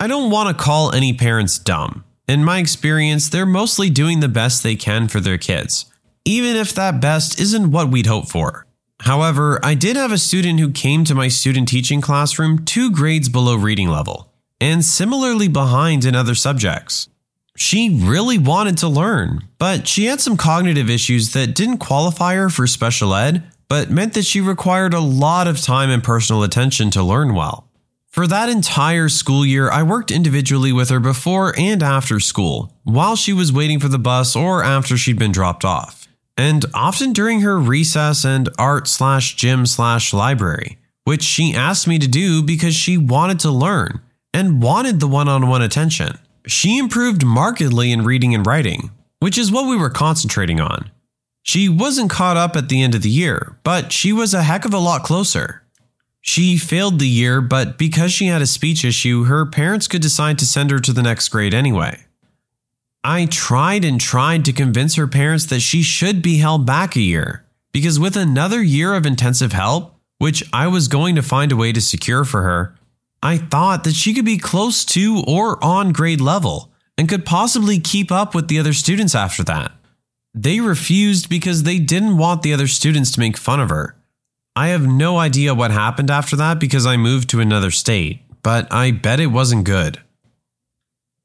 I 0.00 0.06
don't 0.06 0.30
want 0.30 0.56
to 0.56 0.64
call 0.64 0.92
any 0.92 1.12
parents 1.12 1.58
dumb. 1.58 2.04
In 2.26 2.44
my 2.44 2.58
experience, 2.58 3.28
they're 3.28 3.46
mostly 3.46 3.90
doing 3.90 4.20
the 4.20 4.28
best 4.28 4.62
they 4.62 4.76
can 4.76 5.08
for 5.08 5.20
their 5.20 5.38
kids 5.38 5.86
even 6.24 6.56
if 6.56 6.72
that 6.74 7.00
best 7.00 7.38
isn't 7.38 7.70
what 7.70 7.90
we'd 7.90 8.06
hope 8.06 8.28
for. 8.28 8.66
However, 9.00 9.60
I 9.62 9.74
did 9.74 9.96
have 9.96 10.12
a 10.12 10.18
student 10.18 10.58
who 10.58 10.70
came 10.70 11.04
to 11.04 11.14
my 11.14 11.28
student 11.28 11.68
teaching 11.68 12.00
classroom 12.00 12.64
two 12.64 12.90
grades 12.90 13.28
below 13.28 13.56
reading 13.56 13.88
level, 13.88 14.32
and 14.60 14.84
similarly 14.84 15.48
behind 15.48 16.04
in 16.04 16.14
other 16.14 16.34
subjects. 16.34 17.08
She 17.56 18.00
really 18.02 18.38
wanted 18.38 18.78
to 18.78 18.88
learn, 18.88 19.40
but 19.58 19.86
she 19.86 20.06
had 20.06 20.20
some 20.20 20.36
cognitive 20.36 20.88
issues 20.88 21.32
that 21.34 21.54
didn't 21.54 21.78
qualify 21.78 22.34
her 22.34 22.48
for 22.48 22.66
special 22.66 23.14
ed, 23.14 23.44
but 23.68 23.90
meant 23.90 24.14
that 24.14 24.24
she 24.24 24.40
required 24.40 24.94
a 24.94 25.00
lot 25.00 25.46
of 25.46 25.60
time 25.60 25.90
and 25.90 26.02
personal 26.02 26.42
attention 26.42 26.90
to 26.90 27.02
learn 27.02 27.34
well. 27.34 27.63
For 28.14 28.28
that 28.28 28.48
entire 28.48 29.08
school 29.08 29.44
year, 29.44 29.68
I 29.68 29.82
worked 29.82 30.12
individually 30.12 30.72
with 30.72 30.88
her 30.90 31.00
before 31.00 31.52
and 31.58 31.82
after 31.82 32.20
school, 32.20 32.72
while 32.84 33.16
she 33.16 33.32
was 33.32 33.52
waiting 33.52 33.80
for 33.80 33.88
the 33.88 33.98
bus 33.98 34.36
or 34.36 34.62
after 34.62 34.96
she'd 34.96 35.18
been 35.18 35.32
dropped 35.32 35.64
off 35.64 36.06
and 36.36 36.64
often 36.72 37.12
during 37.12 37.40
her 37.40 37.58
recess 37.58 38.24
and 38.24 38.48
art 38.56 38.86
slash 38.86 39.34
gym 39.34 39.66
slash 39.66 40.14
library, 40.14 40.78
which 41.02 41.24
she 41.24 41.56
asked 41.56 41.88
me 41.88 41.98
to 41.98 42.06
do 42.06 42.40
because 42.40 42.76
she 42.76 42.96
wanted 42.96 43.40
to 43.40 43.50
learn 43.50 44.00
and 44.32 44.62
wanted 44.62 45.00
the 45.00 45.08
one 45.08 45.26
on 45.26 45.48
one 45.48 45.62
attention. 45.62 46.16
She 46.46 46.78
improved 46.78 47.24
markedly 47.24 47.90
in 47.90 48.04
reading 48.04 48.32
and 48.32 48.46
writing, 48.46 48.92
which 49.18 49.36
is 49.36 49.50
what 49.50 49.68
we 49.68 49.76
were 49.76 49.90
concentrating 49.90 50.60
on. 50.60 50.88
She 51.42 51.68
wasn't 51.68 52.10
caught 52.10 52.36
up 52.36 52.54
at 52.54 52.68
the 52.68 52.80
end 52.80 52.94
of 52.94 53.02
the 53.02 53.10
year, 53.10 53.58
but 53.64 53.90
she 53.90 54.12
was 54.12 54.32
a 54.32 54.44
heck 54.44 54.64
of 54.64 54.72
a 54.72 54.78
lot 54.78 55.02
closer. 55.02 55.63
She 56.26 56.56
failed 56.56 57.00
the 57.00 57.06
year, 57.06 57.42
but 57.42 57.76
because 57.76 58.10
she 58.10 58.28
had 58.28 58.40
a 58.40 58.46
speech 58.46 58.82
issue, 58.82 59.24
her 59.24 59.44
parents 59.44 59.86
could 59.86 60.00
decide 60.00 60.38
to 60.38 60.46
send 60.46 60.70
her 60.70 60.78
to 60.78 60.90
the 60.90 61.02
next 61.02 61.28
grade 61.28 61.52
anyway. 61.52 62.06
I 63.04 63.26
tried 63.26 63.84
and 63.84 64.00
tried 64.00 64.46
to 64.46 64.54
convince 64.54 64.94
her 64.94 65.06
parents 65.06 65.44
that 65.46 65.60
she 65.60 65.82
should 65.82 66.22
be 66.22 66.38
held 66.38 66.64
back 66.64 66.96
a 66.96 67.02
year, 67.02 67.44
because 67.72 68.00
with 68.00 68.16
another 68.16 68.62
year 68.62 68.94
of 68.94 69.04
intensive 69.04 69.52
help, 69.52 70.00
which 70.16 70.42
I 70.50 70.66
was 70.66 70.88
going 70.88 71.14
to 71.16 71.22
find 71.22 71.52
a 71.52 71.56
way 71.56 71.72
to 71.72 71.80
secure 71.82 72.24
for 72.24 72.40
her, 72.40 72.74
I 73.22 73.36
thought 73.36 73.84
that 73.84 73.94
she 73.94 74.14
could 74.14 74.24
be 74.24 74.38
close 74.38 74.82
to 74.86 75.22
or 75.26 75.62
on 75.62 75.92
grade 75.92 76.22
level 76.22 76.72
and 76.96 77.06
could 77.06 77.26
possibly 77.26 77.78
keep 77.78 78.10
up 78.10 78.34
with 78.34 78.48
the 78.48 78.58
other 78.58 78.72
students 78.72 79.14
after 79.14 79.44
that. 79.44 79.72
They 80.32 80.60
refused 80.60 81.28
because 81.28 81.64
they 81.64 81.78
didn't 81.78 82.16
want 82.16 82.40
the 82.40 82.54
other 82.54 82.66
students 82.66 83.10
to 83.12 83.20
make 83.20 83.36
fun 83.36 83.60
of 83.60 83.68
her. 83.68 83.94
I 84.56 84.68
have 84.68 84.86
no 84.86 85.18
idea 85.18 85.52
what 85.52 85.72
happened 85.72 86.12
after 86.12 86.36
that 86.36 86.60
because 86.60 86.86
I 86.86 86.96
moved 86.96 87.28
to 87.30 87.40
another 87.40 87.72
state, 87.72 88.20
but 88.42 88.72
I 88.72 88.92
bet 88.92 89.18
it 89.18 89.26
wasn't 89.26 89.64
good. 89.64 90.00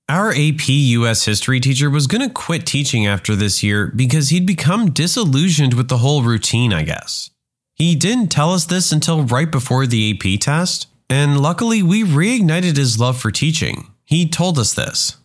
Our 0.09 0.31
AP 0.31 0.67
US 0.67 1.25
history 1.25 1.59
teacher 1.59 1.91
was 1.91 2.07
going 2.07 2.27
to 2.27 2.33
quit 2.33 2.65
teaching 2.65 3.05
after 3.05 3.35
this 3.35 3.61
year 3.61 3.93
because 3.95 4.29
he'd 4.29 4.47
become 4.47 4.89
disillusioned 4.89 5.75
with 5.75 5.89
the 5.89 5.99
whole 5.99 6.23
routine, 6.23 6.73
I 6.73 6.81
guess. 6.81 7.29
He 7.75 7.93
didn't 7.93 8.29
tell 8.29 8.51
us 8.51 8.65
this 8.65 8.91
until 8.91 9.23
right 9.23 9.51
before 9.51 9.85
the 9.85 10.11
AP 10.11 10.39
test, 10.39 10.87
and 11.07 11.39
luckily 11.39 11.83
we 11.83 12.03
reignited 12.03 12.77
his 12.77 12.99
love 12.99 13.21
for 13.21 13.29
teaching. 13.29 13.91
He 14.05 14.27
told 14.27 14.57
us 14.57 14.73
this. 14.73 15.17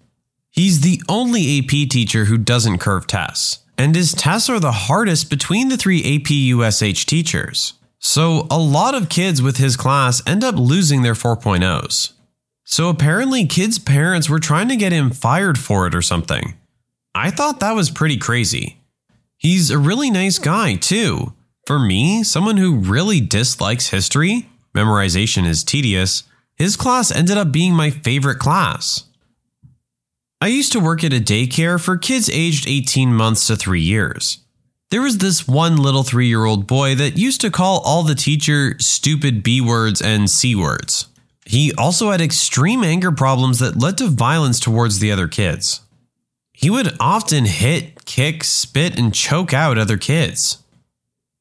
He's 0.51 0.83
the 0.83 1.03
only 1.09 1.59
AP 1.59 1.89
teacher 1.89 2.27
who 2.27 2.37
doesn't 2.37 2.79
curve 2.79 3.07
tests, 3.07 3.61
and 3.79 3.95
his 3.97 4.13
tests 4.13 4.51
are 4.51 4.61
the 4.61 4.73
hardest 4.73 5.31
between 5.31 5.71
the 5.71 5.79
three 5.79 6.01
AP 6.01 6.31
USH 6.31 7.07
teachers. 7.07 7.73
So 8.07 8.47
a 8.51 8.59
lot 8.59 8.95
of 8.95 9.09
kids 9.09 9.41
with 9.41 9.57
his 9.57 9.79
class 9.79 10.23
end 10.27 10.45
up 10.45 10.57
losing 10.57 11.01
their 11.01 11.15
4.0s. 11.15 12.13
So 12.63 12.91
apparently, 12.91 13.47
kids' 13.47 13.79
parents 13.79 14.29
were 14.29 14.39
trying 14.39 14.69
to 14.69 14.77
get 14.77 14.93
him 14.93 15.11
fired 15.11 15.59
for 15.59 15.87
it 15.87 15.95
or 15.95 16.03
something. 16.03 16.53
I 17.15 17.31
thought 17.31 17.61
that 17.61 17.75
was 17.75 17.91
pretty 17.91 18.19
crazy. 18.19 18.79
He's 19.39 19.71
a 19.71 19.79
really 19.79 20.11
nice 20.11 20.39
guy, 20.39 20.75
too. 20.75 21.33
For 21.67 21.79
me, 21.79 22.23
someone 22.23 22.59
who 22.59 22.77
really 22.77 23.23
dislikes 23.23 23.89
history, 23.89 24.51
memorization 24.75 25.47
is 25.47 25.65
tedious, 25.65 26.25
his 26.57 26.77
class 26.77 27.11
ended 27.11 27.39
up 27.39 27.53
being 27.53 27.73
my 27.73 27.89
favorite 27.89 28.39
class. 28.39 29.05
I 30.43 30.49
used 30.49 30.73
to 30.73 30.79
work 30.79 31.03
at 31.05 31.15
a 31.15 31.21
daycare 31.21 31.83
for 31.83 31.97
kids 31.97 32.29
aged 32.31 32.69
18 32.69 33.15
months 33.15 33.47
to 33.47 33.57
3 33.57 33.81
years. 33.81 34.44
There 34.91 35.03
was 35.03 35.19
this 35.19 35.49
one 35.49 35.77
little 35.77 36.05
3 36.05 36.27
year 36.27 36.45
old 36.45 36.67
boy 36.67 36.95
that 36.95 37.19
used 37.19 37.41
to 37.41 37.51
call 37.51 37.81
all 37.81 38.03
the 38.03 38.15
teacher 38.15 38.77
stupid 38.79 39.43
B 39.43 39.61
words 39.61 40.01
and 40.01 40.31
C 40.31 40.55
words. 40.55 41.07
He 41.47 41.73
also 41.75 42.11
had 42.11 42.21
extreme 42.21 42.85
anger 42.85 43.13
problems 43.13 43.59
that 43.59 43.79
led 43.79 43.99
to 43.99 44.07
violence 44.07 44.61
towards 44.61 44.99
the 44.99 45.13
other 45.13 45.29
kids. 45.29 45.81
He 46.53 46.71
would 46.71 46.97
often 47.01 47.45
hit, 47.45 48.05
kick, 48.05 48.45
spit, 48.45 48.99
and 48.99 49.13
choke 49.13 49.53
out 49.53 49.77
other 49.77 49.99
kids. 49.99 50.59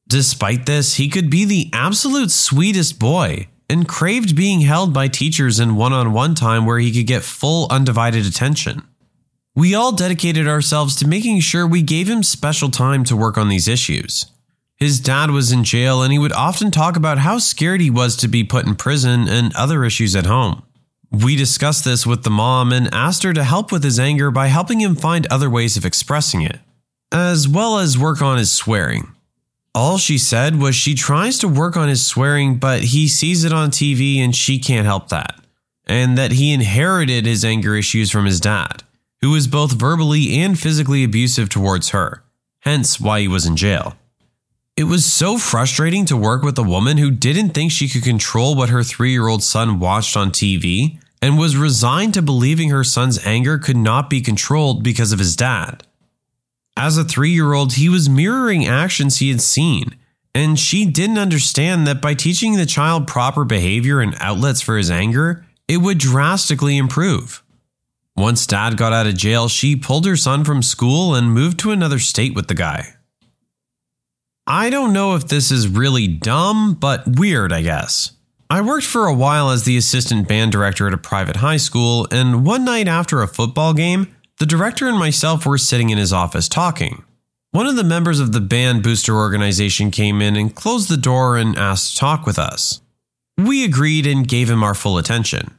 Despite 0.08 0.66
this, 0.66 0.96
he 0.96 1.08
could 1.08 1.30
be 1.30 1.44
the 1.44 1.70
absolute 1.72 2.30
sweetest 2.30 2.98
boy 2.98 3.48
and 3.70 3.88
craved 3.88 4.36
being 4.36 4.60
held 4.60 4.92
by 4.92 5.08
teachers 5.08 5.58
in 5.58 5.76
one 5.76 5.92
on 5.92 6.12
one 6.12 6.34
time 6.34 6.66
where 6.66 6.78
he 6.78 6.92
could 6.92 7.06
get 7.06 7.22
full 7.22 7.66
undivided 7.70 8.26
attention. 8.26 8.82
We 9.56 9.72
all 9.74 9.92
dedicated 9.92 10.48
ourselves 10.48 10.96
to 10.96 11.06
making 11.06 11.38
sure 11.40 11.64
we 11.64 11.82
gave 11.82 12.08
him 12.08 12.24
special 12.24 12.70
time 12.70 13.04
to 13.04 13.16
work 13.16 13.38
on 13.38 13.48
these 13.48 13.68
issues. 13.68 14.26
His 14.76 14.98
dad 14.98 15.30
was 15.30 15.52
in 15.52 15.62
jail, 15.62 16.02
and 16.02 16.12
he 16.12 16.18
would 16.18 16.32
often 16.32 16.72
talk 16.72 16.96
about 16.96 17.18
how 17.18 17.38
scared 17.38 17.80
he 17.80 17.90
was 17.90 18.16
to 18.16 18.28
be 18.28 18.42
put 18.42 18.66
in 18.66 18.74
prison 18.74 19.28
and 19.28 19.54
other 19.54 19.84
issues 19.84 20.16
at 20.16 20.26
home. 20.26 20.64
We 21.12 21.36
discussed 21.36 21.84
this 21.84 22.04
with 22.04 22.24
the 22.24 22.30
mom 22.30 22.72
and 22.72 22.92
asked 22.92 23.22
her 23.22 23.32
to 23.32 23.44
help 23.44 23.70
with 23.70 23.84
his 23.84 24.00
anger 24.00 24.32
by 24.32 24.48
helping 24.48 24.80
him 24.80 24.96
find 24.96 25.26
other 25.28 25.48
ways 25.48 25.76
of 25.76 25.84
expressing 25.84 26.42
it, 26.42 26.58
as 27.12 27.48
well 27.48 27.78
as 27.78 27.96
work 27.96 28.20
on 28.20 28.38
his 28.38 28.50
swearing. 28.52 29.12
All 29.72 29.98
she 29.98 30.18
said 30.18 30.60
was 30.60 30.74
she 30.74 30.94
tries 30.94 31.38
to 31.38 31.48
work 31.48 31.76
on 31.76 31.88
his 31.88 32.04
swearing, 32.04 32.58
but 32.58 32.82
he 32.82 33.06
sees 33.06 33.44
it 33.44 33.52
on 33.52 33.70
TV 33.70 34.18
and 34.18 34.34
she 34.34 34.58
can't 34.58 34.86
help 34.86 35.08
that, 35.10 35.36
and 35.86 36.18
that 36.18 36.32
he 36.32 36.52
inherited 36.52 37.26
his 37.26 37.44
anger 37.44 37.76
issues 37.76 38.10
from 38.10 38.24
his 38.24 38.40
dad, 38.40 38.83
who 39.24 39.30
was 39.30 39.48
both 39.48 39.72
verbally 39.72 40.36
and 40.36 40.58
physically 40.58 41.02
abusive 41.02 41.48
towards 41.48 41.88
her, 41.88 42.22
hence 42.60 43.00
why 43.00 43.20
he 43.20 43.26
was 43.26 43.46
in 43.46 43.56
jail. 43.56 43.94
It 44.76 44.84
was 44.84 45.06
so 45.06 45.38
frustrating 45.38 46.04
to 46.06 46.16
work 46.16 46.42
with 46.42 46.58
a 46.58 46.62
woman 46.62 46.98
who 46.98 47.10
didn't 47.10 47.54
think 47.54 47.72
she 47.72 47.88
could 47.88 48.02
control 48.02 48.54
what 48.54 48.68
her 48.68 48.82
three 48.82 49.12
year 49.12 49.26
old 49.26 49.42
son 49.42 49.80
watched 49.80 50.14
on 50.14 50.30
TV 50.30 50.98
and 51.22 51.38
was 51.38 51.56
resigned 51.56 52.12
to 52.12 52.20
believing 52.20 52.68
her 52.68 52.84
son's 52.84 53.24
anger 53.24 53.56
could 53.56 53.78
not 53.78 54.10
be 54.10 54.20
controlled 54.20 54.84
because 54.84 55.10
of 55.10 55.20
his 55.20 55.36
dad. 55.36 55.86
As 56.76 56.98
a 56.98 57.02
three 57.02 57.30
year 57.30 57.54
old, 57.54 57.72
he 57.72 57.88
was 57.88 58.10
mirroring 58.10 58.66
actions 58.66 59.20
he 59.20 59.30
had 59.30 59.40
seen, 59.40 59.96
and 60.34 60.60
she 60.60 60.84
didn't 60.84 61.16
understand 61.16 61.86
that 61.86 62.02
by 62.02 62.12
teaching 62.12 62.56
the 62.56 62.66
child 62.66 63.06
proper 63.06 63.46
behavior 63.46 64.00
and 64.00 64.18
outlets 64.20 64.60
for 64.60 64.76
his 64.76 64.90
anger, 64.90 65.46
it 65.66 65.78
would 65.78 65.96
drastically 65.96 66.76
improve. 66.76 67.42
Once 68.16 68.46
dad 68.46 68.76
got 68.76 68.92
out 68.92 69.06
of 69.06 69.16
jail, 69.16 69.48
she 69.48 69.74
pulled 69.74 70.06
her 70.06 70.16
son 70.16 70.44
from 70.44 70.62
school 70.62 71.14
and 71.14 71.32
moved 71.32 71.58
to 71.58 71.72
another 71.72 71.98
state 71.98 72.34
with 72.34 72.46
the 72.46 72.54
guy. 72.54 72.94
I 74.46 74.70
don't 74.70 74.92
know 74.92 75.16
if 75.16 75.26
this 75.26 75.50
is 75.50 75.66
really 75.66 76.06
dumb, 76.06 76.74
but 76.74 77.18
weird, 77.18 77.52
I 77.52 77.62
guess. 77.62 78.12
I 78.50 78.60
worked 78.60 78.86
for 78.86 79.06
a 79.06 79.14
while 79.14 79.50
as 79.50 79.64
the 79.64 79.76
assistant 79.76 80.28
band 80.28 80.52
director 80.52 80.86
at 80.86 80.94
a 80.94 80.98
private 80.98 81.36
high 81.36 81.56
school, 81.56 82.06
and 82.10 82.44
one 82.44 82.64
night 82.64 82.86
after 82.86 83.20
a 83.20 83.26
football 83.26 83.72
game, 83.72 84.14
the 84.38 84.46
director 84.46 84.86
and 84.86 84.98
myself 84.98 85.46
were 85.46 85.58
sitting 85.58 85.90
in 85.90 85.98
his 85.98 86.12
office 86.12 86.48
talking. 86.48 87.04
One 87.52 87.66
of 87.66 87.76
the 87.76 87.84
members 87.84 88.20
of 88.20 88.32
the 88.32 88.40
band 88.40 88.82
booster 88.82 89.16
organization 89.16 89.90
came 89.90 90.20
in 90.20 90.36
and 90.36 90.54
closed 90.54 90.88
the 90.88 90.96
door 90.96 91.36
and 91.36 91.56
asked 91.56 91.94
to 91.94 92.00
talk 92.00 92.26
with 92.26 92.38
us. 92.38 92.80
We 93.38 93.64
agreed 93.64 94.06
and 94.06 94.28
gave 94.28 94.50
him 94.50 94.62
our 94.62 94.74
full 94.74 94.98
attention. 94.98 95.54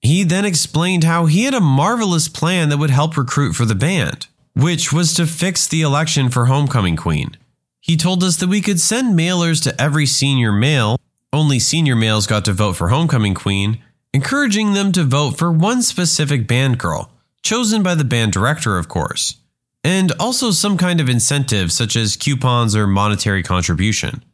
He 0.00 0.24
then 0.24 0.44
explained 0.44 1.04
how 1.04 1.26
he 1.26 1.44
had 1.44 1.54
a 1.54 1.60
marvelous 1.60 2.28
plan 2.28 2.68
that 2.68 2.78
would 2.78 2.90
help 2.90 3.16
recruit 3.16 3.54
for 3.54 3.64
the 3.64 3.74
band, 3.74 4.26
which 4.54 4.92
was 4.92 5.14
to 5.14 5.26
fix 5.26 5.66
the 5.66 5.82
election 5.82 6.28
for 6.30 6.46
Homecoming 6.46 6.96
Queen. 6.96 7.36
He 7.80 7.96
told 7.96 8.22
us 8.24 8.36
that 8.36 8.48
we 8.48 8.60
could 8.60 8.80
send 8.80 9.18
mailers 9.18 9.62
to 9.62 9.80
every 9.80 10.06
senior 10.06 10.52
male, 10.52 10.98
only 11.32 11.58
senior 11.58 11.96
males 11.96 12.26
got 12.26 12.44
to 12.46 12.52
vote 12.52 12.74
for 12.74 12.88
Homecoming 12.88 13.34
Queen, 13.34 13.82
encouraging 14.12 14.74
them 14.74 14.92
to 14.92 15.04
vote 15.04 15.38
for 15.38 15.52
one 15.52 15.82
specific 15.82 16.48
band 16.48 16.78
girl, 16.78 17.10
chosen 17.42 17.82
by 17.82 17.94
the 17.94 18.04
band 18.04 18.32
director, 18.32 18.78
of 18.78 18.88
course, 18.88 19.36
and 19.84 20.12
also 20.18 20.50
some 20.50 20.76
kind 20.76 21.00
of 21.00 21.08
incentive 21.08 21.70
such 21.70 21.94
as 21.96 22.16
coupons 22.16 22.74
or 22.74 22.86
monetary 22.86 23.42
contribution. 23.42 24.24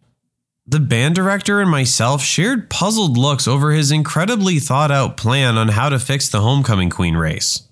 The 0.66 0.80
band 0.80 1.16
director 1.16 1.60
and 1.60 1.70
myself 1.70 2.22
shared 2.22 2.70
puzzled 2.70 3.18
looks 3.18 3.48
over 3.48 3.72
his 3.72 3.90
incredibly 3.90 4.60
thought 4.60 4.92
out 4.92 5.16
plan 5.16 5.58
on 5.58 5.68
how 5.68 5.88
to 5.88 5.98
fix 5.98 6.28
the 6.28 6.40
Homecoming 6.40 6.88
Queen 6.88 7.16
race. 7.16 7.66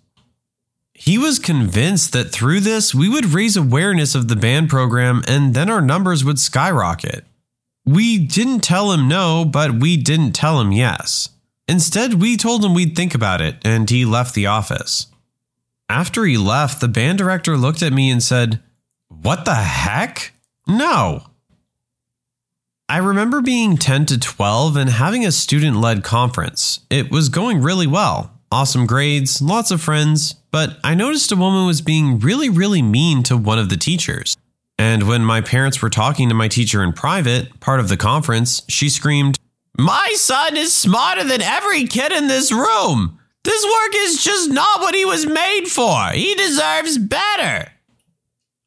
He 0.92 1.16
was 1.16 1.38
convinced 1.38 2.12
that 2.12 2.32
through 2.32 2.60
this, 2.60 2.94
we 2.94 3.08
would 3.08 3.26
raise 3.26 3.56
awareness 3.56 4.14
of 4.14 4.28
the 4.28 4.36
band 4.36 4.68
program 4.68 5.22
and 5.28 5.54
then 5.54 5.70
our 5.70 5.80
numbers 5.80 6.24
would 6.24 6.38
skyrocket. 6.38 7.24
We 7.86 8.18
didn't 8.18 8.60
tell 8.60 8.92
him 8.92 9.08
no, 9.08 9.44
but 9.44 9.74
we 9.74 9.96
didn't 9.96 10.32
tell 10.32 10.60
him 10.60 10.72
yes. 10.72 11.30
Instead, 11.66 12.14
we 12.14 12.36
told 12.36 12.64
him 12.64 12.74
we'd 12.74 12.96
think 12.96 13.14
about 13.14 13.40
it, 13.40 13.56
and 13.64 13.88
he 13.88 14.04
left 14.04 14.34
the 14.34 14.46
office. 14.46 15.06
After 15.88 16.24
he 16.24 16.36
left, 16.36 16.80
the 16.80 16.88
band 16.88 17.18
director 17.18 17.56
looked 17.56 17.82
at 17.82 17.92
me 17.92 18.10
and 18.10 18.22
said, 18.22 18.60
What 19.08 19.44
the 19.44 19.54
heck? 19.54 20.34
No. 20.66 21.29
I 22.90 22.96
remember 22.96 23.40
being 23.40 23.76
10 23.76 24.06
to 24.06 24.18
12 24.18 24.74
and 24.74 24.90
having 24.90 25.24
a 25.24 25.30
student 25.30 25.76
led 25.76 26.02
conference. 26.02 26.80
It 26.90 27.08
was 27.08 27.28
going 27.28 27.62
really 27.62 27.86
well. 27.86 28.32
Awesome 28.50 28.84
grades, 28.84 29.40
lots 29.40 29.70
of 29.70 29.80
friends, 29.80 30.32
but 30.50 30.76
I 30.82 30.96
noticed 30.96 31.30
a 31.30 31.36
woman 31.36 31.68
was 31.68 31.82
being 31.82 32.18
really, 32.18 32.48
really 32.48 32.82
mean 32.82 33.22
to 33.22 33.36
one 33.36 33.60
of 33.60 33.68
the 33.68 33.76
teachers. 33.76 34.36
And 34.76 35.06
when 35.06 35.24
my 35.24 35.40
parents 35.40 35.80
were 35.80 35.88
talking 35.88 36.28
to 36.30 36.34
my 36.34 36.48
teacher 36.48 36.82
in 36.82 36.92
private, 36.92 37.60
part 37.60 37.78
of 37.78 37.88
the 37.88 37.96
conference, 37.96 38.62
she 38.66 38.88
screamed, 38.88 39.38
My 39.78 40.12
son 40.16 40.56
is 40.56 40.74
smarter 40.74 41.22
than 41.22 41.42
every 41.42 41.86
kid 41.86 42.10
in 42.10 42.26
this 42.26 42.50
room. 42.50 43.20
This 43.44 43.64
work 43.64 43.94
is 43.94 44.24
just 44.24 44.50
not 44.50 44.80
what 44.80 44.96
he 44.96 45.04
was 45.04 45.26
made 45.26 45.66
for. 45.66 46.08
He 46.08 46.34
deserves 46.34 46.98
better. 46.98 47.70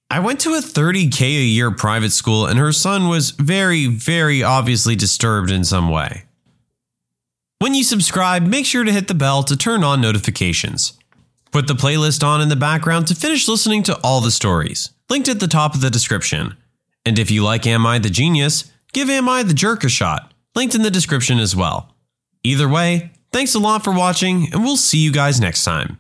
I 0.10 0.20
went 0.20 0.40
to 0.42 0.54
a 0.54 0.60
30K 0.60 1.22
a 1.22 1.46
year 1.46 1.72
private 1.72 2.12
school, 2.12 2.46
and 2.46 2.60
her 2.60 2.72
son 2.72 3.08
was 3.08 3.32
very, 3.32 3.88
very 3.88 4.44
obviously 4.44 4.96
disturbed 4.96 5.50
in 5.50 5.64
some 5.64 5.90
way. 5.90 6.26
When 7.60 7.74
you 7.74 7.84
subscribe, 7.84 8.44
make 8.44 8.66
sure 8.66 8.84
to 8.84 8.92
hit 8.92 9.08
the 9.08 9.14
bell 9.14 9.42
to 9.44 9.58
turn 9.58 9.84
on 9.84 10.02
notifications. 10.02 10.94
Put 11.52 11.68
the 11.68 11.76
playlist 11.76 12.24
on 12.24 12.42
in 12.42 12.50
the 12.50 12.56
background 12.56 13.08
to 13.08 13.16
finish 13.16 13.48
listening 13.48 13.84
to 13.84 13.98
all 14.04 14.22
the 14.22 14.32
stories, 14.32 14.90
linked 15.10 15.30
at 15.30 15.40
the 15.40 15.48
top 15.48 15.74
of 15.74 15.82
the 15.82 15.90
description. 15.90 16.58
And 17.06 17.18
if 17.18 17.32
you 17.32 17.44
like 17.44 17.66
Am 17.66 17.86
I 17.86 18.00
the 18.00 18.10
Genius, 18.10 18.72
give 18.92 19.10
Am 19.10 19.30
I 19.30 19.44
the 19.44 19.54
Jerk 19.54 19.84
a 19.84 19.90
shot, 19.90 20.34
linked 20.56 20.76
in 20.76 20.82
the 20.82 20.92
description 20.92 21.40
as 21.40 21.56
well. 21.56 21.96
Either 22.44 22.68
way, 22.68 23.12
thanks 23.32 23.56
a 23.56 23.60
lot 23.60 23.84
for 23.84 23.94
watching, 23.94 24.50
and 24.52 24.64
we'll 24.64 24.76
see 24.76 24.98
you 24.98 25.12
guys 25.12 25.40
next 25.40 25.64
time. 25.64 25.98